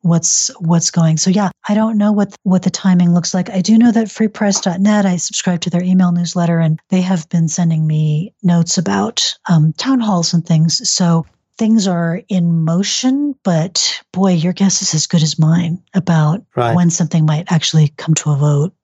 what's 0.02 0.50
what's 0.60 0.90
going. 0.90 1.16
So 1.16 1.30
yeah, 1.30 1.50
I 1.66 1.74
don't 1.74 1.96
know 1.96 2.12
what 2.12 2.36
what 2.42 2.62
the 2.62 2.70
timing 2.70 3.14
looks 3.14 3.32
like. 3.32 3.48
I 3.48 3.62
do 3.62 3.78
know 3.78 3.90
that 3.90 4.08
freepress.net, 4.08 5.06
I 5.06 5.16
subscribe 5.16 5.62
to 5.62 5.70
their 5.70 5.82
email 5.82 6.12
newsletter 6.12 6.60
and 6.60 6.78
they 6.90 7.00
have 7.00 7.28
been 7.30 7.48
sending 7.48 7.86
me 7.86 8.34
notes 8.42 8.76
about 8.76 9.34
um, 9.50 9.72
town 9.72 10.00
halls 10.00 10.34
and 10.34 10.46
things. 10.46 10.88
So 10.88 11.24
things 11.56 11.86
are 11.86 12.20
in 12.28 12.64
motion, 12.64 13.34
but 13.44 14.02
boy, 14.12 14.32
your 14.32 14.52
guess 14.52 14.82
is 14.82 14.94
as 14.94 15.06
good 15.06 15.22
as 15.22 15.38
mine 15.38 15.82
about 15.94 16.44
right. 16.54 16.74
when 16.74 16.90
something 16.90 17.24
might 17.24 17.50
actually 17.50 17.88
come 17.96 18.14
to 18.14 18.30
a 18.30 18.36
vote. 18.36 18.74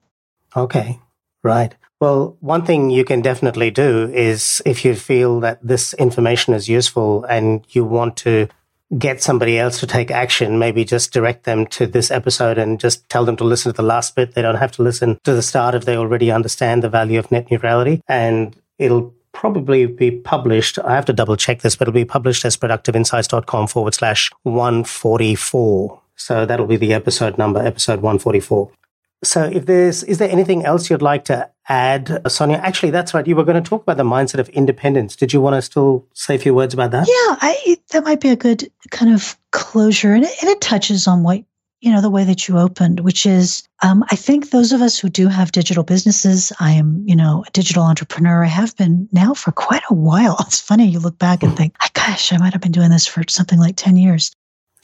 Okay. 0.56 0.98
Right. 1.42 1.74
Well, 2.00 2.38
one 2.40 2.64
thing 2.64 2.88
you 2.88 3.04
can 3.04 3.20
definitely 3.20 3.70
do 3.70 4.10
is 4.10 4.62
if 4.64 4.86
you 4.86 4.94
feel 4.94 5.38
that 5.40 5.58
this 5.62 5.92
information 5.94 6.54
is 6.54 6.66
useful 6.66 7.24
and 7.24 7.62
you 7.68 7.84
want 7.84 8.16
to 8.18 8.48
get 8.96 9.22
somebody 9.22 9.58
else 9.58 9.78
to 9.80 9.86
take 9.86 10.10
action, 10.10 10.58
maybe 10.58 10.84
just 10.84 11.12
direct 11.12 11.44
them 11.44 11.66
to 11.66 11.86
this 11.86 12.10
episode 12.10 12.56
and 12.56 12.80
just 12.80 13.06
tell 13.10 13.26
them 13.26 13.36
to 13.36 13.44
listen 13.44 13.72
to 13.72 13.76
the 13.76 13.86
last 13.86 14.16
bit. 14.16 14.34
They 14.34 14.40
don't 14.40 14.56
have 14.56 14.72
to 14.72 14.82
listen 14.82 15.18
to 15.24 15.34
the 15.34 15.42
start 15.42 15.74
if 15.74 15.84
they 15.84 15.96
already 15.96 16.30
understand 16.30 16.82
the 16.82 16.88
value 16.88 17.18
of 17.18 17.30
net 17.30 17.50
neutrality. 17.50 18.00
And 18.08 18.56
it'll 18.78 19.14
probably 19.32 19.84
be 19.84 20.10
published. 20.10 20.78
I 20.78 20.94
have 20.94 21.04
to 21.04 21.12
double 21.12 21.36
check 21.36 21.60
this, 21.60 21.76
but 21.76 21.86
it'll 21.86 21.94
be 21.94 22.06
published 22.06 22.46
as 22.46 22.56
productiveinsights.com 22.56 23.66
forward 23.66 23.94
slash 23.94 24.30
144. 24.42 26.00
So 26.16 26.46
that'll 26.46 26.66
be 26.66 26.76
the 26.76 26.94
episode 26.94 27.36
number, 27.36 27.60
episode 27.60 28.00
144. 28.00 28.70
So 29.22 29.44
if 29.44 29.66
there's, 29.66 30.02
is 30.04 30.18
there 30.18 30.30
anything 30.30 30.64
else 30.64 30.88
you'd 30.88 31.02
like 31.02 31.24
to 31.26 31.50
add, 31.68 32.22
Sonia? 32.30 32.56
Actually, 32.56 32.90
that's 32.90 33.12
right. 33.12 33.26
You 33.26 33.36
were 33.36 33.44
going 33.44 33.62
to 33.62 33.68
talk 33.68 33.82
about 33.82 33.98
the 33.98 34.02
mindset 34.02 34.38
of 34.38 34.48
independence. 34.50 35.14
Did 35.14 35.32
you 35.32 35.40
want 35.40 35.56
to 35.56 35.62
still 35.62 36.06
say 36.14 36.36
a 36.36 36.38
few 36.38 36.54
words 36.54 36.72
about 36.72 36.90
that? 36.92 37.06
Yeah, 37.06 37.36
I, 37.40 37.76
that 37.90 38.04
might 38.04 38.20
be 38.20 38.30
a 38.30 38.36
good 38.36 38.70
kind 38.90 39.12
of 39.12 39.36
closure. 39.52 40.14
And 40.14 40.24
it, 40.24 40.32
and 40.40 40.48
it 40.50 40.62
touches 40.62 41.06
on 41.06 41.22
what, 41.22 41.44
you 41.82 41.92
know, 41.92 42.00
the 42.00 42.10
way 42.10 42.24
that 42.24 42.48
you 42.48 42.58
opened, 42.58 43.00
which 43.00 43.26
is, 43.26 43.62
um, 43.82 44.04
I 44.10 44.16
think 44.16 44.50
those 44.50 44.72
of 44.72 44.80
us 44.80 44.98
who 44.98 45.10
do 45.10 45.28
have 45.28 45.52
digital 45.52 45.82
businesses, 45.84 46.50
I 46.58 46.72
am, 46.72 47.02
you 47.06 47.16
know, 47.16 47.44
a 47.46 47.50
digital 47.50 47.82
entrepreneur. 47.82 48.44
I 48.44 48.48
have 48.48 48.74
been 48.76 49.06
now 49.12 49.34
for 49.34 49.52
quite 49.52 49.82
a 49.90 49.94
while. 49.94 50.36
It's 50.46 50.60
funny. 50.60 50.86
You 50.86 50.98
look 50.98 51.18
back 51.18 51.42
and 51.42 51.54
think, 51.56 51.76
gosh, 51.92 52.32
I 52.32 52.38
might 52.38 52.52
have 52.54 52.62
been 52.62 52.72
doing 52.72 52.90
this 52.90 53.06
for 53.06 53.22
something 53.28 53.58
like 53.58 53.76
10 53.76 53.96
years. 53.96 54.32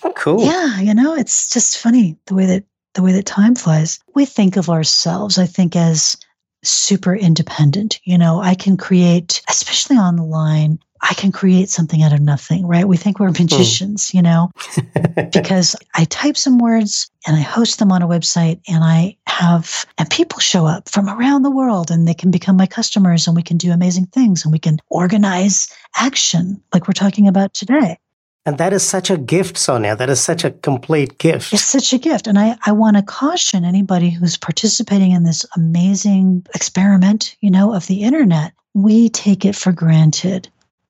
Oh, 0.05 0.12
cool. 0.12 0.44
Yeah, 0.44 0.79
you 0.81 0.94
know, 0.94 1.14
it's 1.14 1.49
just 1.49 1.79
funny 1.79 2.18
the 2.27 2.35
way 2.35 2.46
that 2.46 2.64
the 2.96 3.02
way 3.02 3.12
that 3.12 3.26
time 3.26 3.54
flies. 3.54 4.00
We 4.14 4.24
think 4.24 4.56
of 4.56 4.68
ourselves, 4.68 5.38
I 5.38 5.46
think, 5.46 5.76
as 5.76 6.16
super 6.64 7.14
independent. 7.14 8.00
You 8.04 8.18
know, 8.18 8.40
I 8.40 8.54
can 8.54 8.76
create, 8.76 9.42
especially 9.48 9.96
online, 9.96 10.80
I 11.02 11.14
can 11.14 11.30
create 11.30 11.68
something 11.68 12.02
out 12.02 12.14
of 12.14 12.20
nothing, 12.20 12.66
right? 12.66 12.88
We 12.88 12.96
think 12.96 13.20
we're 13.20 13.28
hmm. 13.28 13.42
magicians, 13.42 14.12
you 14.14 14.22
know, 14.22 14.50
because 15.32 15.76
I 15.94 16.04
type 16.06 16.37
some 16.37 16.59
words 16.59 17.11
and 17.26 17.37
I 17.37 17.40
host 17.40 17.78
them 17.78 17.92
on 17.92 18.02
a 18.02 18.09
website 18.09 18.61
and 18.66 18.82
I 18.82 19.16
have, 19.28 19.85
and 19.98 20.09
people 20.09 20.40
show 20.40 20.66
up 20.66 20.88
from 20.88 21.09
around 21.09 21.42
the 21.42 21.50
world 21.50 21.90
and 21.90 22.09
they 22.09 22.14
can 22.14 22.30
become 22.30 22.56
my 22.56 22.66
customers 22.66 23.26
and 23.26 23.37
we 23.37 23.42
can 23.42 23.59
do 23.59 23.72
amazing 23.72 24.06
things 24.06 24.44
and 24.44 24.52
we 24.52 24.59
can 24.59 24.78
organize 24.88 25.68
action 25.96 26.62
like 26.72 26.88
we're 26.88 26.94
talking 26.94 27.28
about 27.28 27.52
today. 27.52 27.98
And 28.46 28.59
that 28.59 28.72
is 28.72 28.85
such 28.85 29.11
a 29.11 29.18
gift, 29.18 29.59
Sonia. 29.59 29.96
That 29.96 30.09
is 30.09 30.20
such 30.20 30.44
a 30.44 30.52
complete 30.52 31.18
gift. 31.18 31.52
It's 31.52 31.64
such 31.64 31.92
a 31.92 31.98
gift. 31.98 32.28
And 32.28 32.38
I, 32.38 32.56
I 32.64 32.70
want 32.70 32.96
to 32.96 33.02
caution 33.02 33.64
anybody 33.64 34.09
who's 34.09 34.37
participating 34.37 35.11
in 35.11 35.24
this 35.24 35.44
amazing 35.56 36.46
experiment, 36.54 37.37
you 37.40 37.50
know, 37.50 37.74
of 37.74 37.88
the 37.88 38.02
internet. 38.02 38.52
We 38.72 39.09
take 39.09 39.44
it 39.44 39.56
for 39.56 39.72
granted, 39.72 40.48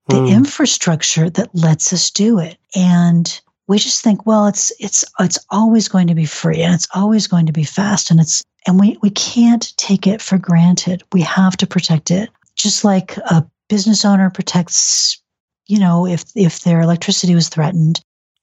the 0.09 0.17
mm. 0.17 0.31
infrastructure 0.31 1.31
that 1.31 1.55
lets 1.55 1.95
us 1.95 2.11
do 2.11 2.39
it. 2.39 2.59
And 2.75 3.41
we 3.69 3.79
just 3.79 4.03
think, 4.03 4.27
well, 4.27 4.47
it's 4.47 4.71
it's 4.79 5.05
it's 5.19 5.39
always 5.51 5.89
going 5.89 6.09
to 6.09 6.15
be 6.15 6.27
free 6.27 6.63
and 6.63 6.75
it's 6.75 6.89
always 6.95 7.27
going 7.27 7.47
to 7.47 7.53
be 7.53 7.65
fast 7.65 8.11
and 8.11 8.21
it's 8.21 8.45
and 8.67 8.79
we, 8.79 8.99
we 9.01 9.11
can't 9.11 9.77
take 9.77 10.07
it 10.07 10.21
for 10.21 10.39
granted. 10.39 11.03
We 11.13 11.23
have 11.23 11.57
to 11.59 11.67
protect 11.67 12.11
it. 12.11 12.29
Just 12.55 12.85
like 12.85 13.17
a 13.17 13.47
business 13.69 14.05
owner 14.05 14.29
protects 14.29 15.21
you 15.67 15.79
know, 15.79 16.07
if 16.07 16.25
if 16.35 16.61
their 16.61 16.81
electricity 16.81 17.35
was 17.35 17.49
threatened, 17.49 18.01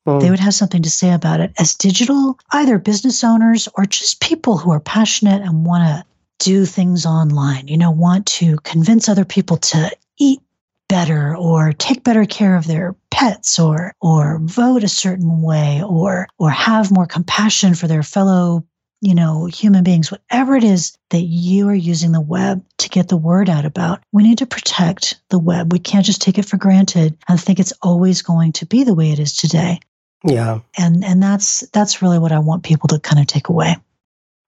mm. 0.07 0.19
they 0.21 0.29
would 0.29 0.39
have 0.39 0.53
something 0.53 0.81
to 0.83 0.89
say 0.89 1.11
about 1.11 1.39
it. 1.39 1.53
As 1.57 1.75
digital, 1.75 2.37
either 2.51 2.77
business 2.77 3.23
owners 3.23 3.67
or 3.75 3.85
just 3.85 4.21
people 4.21 4.57
who 4.57 4.71
are 4.71 4.79
passionate 4.79 5.41
and 5.41 5.65
want 5.65 5.83
to 5.83 6.05
do 6.39 6.65
things 6.65 7.05
online, 7.05 7.67
you 7.67 7.77
know, 7.77 7.91
want 7.91 8.25
to 8.25 8.57
convince 8.63 9.07
other 9.07 9.25
people 9.25 9.57
to 9.57 9.89
eat 10.19 10.41
better 10.89 11.35
or 11.35 11.73
take 11.73 12.03
better 12.03 12.25
care 12.25 12.55
of 12.55 12.67
their 12.67 12.95
pets 13.09 13.57
or 13.57 13.93
or 14.01 14.39
vote 14.43 14.83
a 14.83 14.89
certain 14.89 15.41
way 15.41 15.81
or 15.83 16.27
or 16.37 16.49
have 16.49 16.91
more 16.91 17.07
compassion 17.07 17.73
for 17.73 17.87
their 17.87 18.03
fellow 18.03 18.65
you 19.03 19.13
know, 19.13 19.45
human 19.47 19.83
beings, 19.83 20.09
whatever 20.09 20.55
it 20.55 20.63
is 20.63 20.97
that 21.09 21.23
you 21.23 21.67
are 21.67 21.75
using 21.75 22.13
the 22.13 22.21
web 22.21 22.63
to 22.77 22.87
get 22.87 23.09
the 23.09 23.17
word 23.17 23.49
out 23.49 23.65
about, 23.65 24.01
we 24.13 24.23
need 24.23 24.37
to 24.37 24.45
protect 24.45 25.19
the 25.29 25.37
web. 25.37 25.73
We 25.73 25.79
can't 25.79 26.05
just 26.05 26.21
take 26.21 26.37
it 26.37 26.45
for 26.45 26.55
granted 26.55 27.17
and 27.27 27.39
think 27.39 27.59
it's 27.59 27.73
always 27.81 28.21
going 28.21 28.53
to 28.53 28.65
be 28.65 28.85
the 28.85 28.93
way 28.93 29.11
it 29.11 29.19
is 29.19 29.35
today. 29.35 29.81
Yeah. 30.23 30.61
And 30.77 31.03
and 31.03 31.21
that's 31.21 31.67
that's 31.73 32.01
really 32.01 32.17
what 32.17 32.31
I 32.31 32.39
want 32.39 32.63
people 32.63 32.87
to 32.87 32.99
kind 32.99 33.19
of 33.19 33.27
take 33.27 33.49
away. 33.49 33.75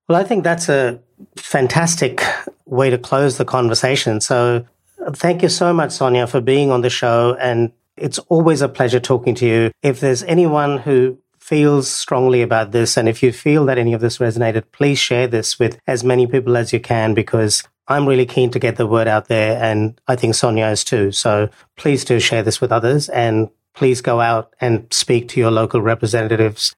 Well, 0.08 0.18
I 0.18 0.24
think 0.24 0.46
that's 0.46 0.70
a 0.70 1.02
fantastic 1.36 2.24
way 2.66 2.90
to 2.90 2.98
close 2.98 3.38
the 3.38 3.44
conversation. 3.44 4.22
So 4.22 4.66
thank 5.10 5.44
you 5.44 5.50
so 5.50 5.74
much, 5.74 5.92
Sonia, 5.92 6.28
for 6.28 6.40
being 6.40 6.72
on 6.72 6.80
the 6.80 6.90
show. 6.90 7.36
And 7.42 7.74
it's 7.98 8.20
always 8.30 8.62
a 8.62 8.70
pleasure 8.70 9.02
talking 9.02 9.36
to 9.36 9.46
you. 9.46 9.72
If 9.82 10.00
there's 10.00 10.24
anyone 10.24 10.78
who 10.78 11.18
feels 11.46 11.88
strongly 11.88 12.42
about 12.42 12.72
this, 12.72 12.98
and 12.98 13.08
if 13.08 13.22
you 13.22 13.32
feel 13.32 13.66
that 13.66 13.78
any 13.78 13.94
of 13.94 14.02
this 14.02 14.18
resonated, 14.18 14.64
please 14.72 14.98
share 14.98 15.28
this 15.28 15.60
with 15.60 15.80
as 15.86 16.04
many 16.04 16.26
people 16.26 16.58
as 16.58 16.74
you 16.74 16.80
can 16.80 17.14
because 17.14 17.62
I'm 17.88 18.08
really 18.08 18.26
keen 18.26 18.50
to 18.50 18.58
get 18.58 18.78
the 18.78 18.88
word 18.88 19.08
out 19.08 19.28
there, 19.28 19.62
and 19.64 20.02
I 20.08 20.16
think 20.16 20.34
Sonia 20.34 20.66
is 20.70 20.84
too. 20.84 21.12
So 21.12 21.50
please 21.78 22.04
do 22.04 22.20
share 22.20 22.42
this 22.42 22.60
with 22.60 22.72
others, 22.72 23.10
and 23.10 23.50
please 23.76 24.02
go 24.02 24.22
out 24.22 24.56
and 24.60 24.88
speak 24.92 25.28
to 25.30 25.40
your 25.40 25.52
local 25.52 25.82
representatives. 25.84 26.74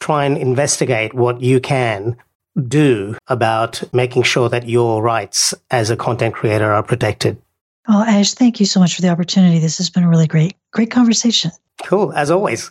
Try 0.00 0.26
and 0.26 0.36
investigate 0.36 1.14
what 1.14 1.40
you 1.40 1.58
can 1.58 2.18
do 2.68 3.16
about 3.28 3.82
making 3.94 4.24
sure 4.24 4.50
that 4.50 4.68
your 4.68 5.02
rights 5.02 5.54
as 5.70 5.88
a 5.88 5.96
content 5.96 6.34
creator 6.34 6.70
are 6.70 6.82
protected. 6.82 7.40
Oh, 7.88 8.04
Ash, 8.06 8.34
thank 8.34 8.60
you 8.60 8.66
so 8.66 8.80
much 8.80 8.96
for 8.96 9.00
the 9.00 9.08
opportunity. 9.08 9.60
This 9.60 9.78
has 9.78 9.88
been 9.88 10.04
a 10.04 10.10
really 10.10 10.26
great, 10.26 10.56
great 10.72 10.90
conversation. 10.90 11.52
Cool, 11.84 12.12
as 12.12 12.30
always. 12.30 12.70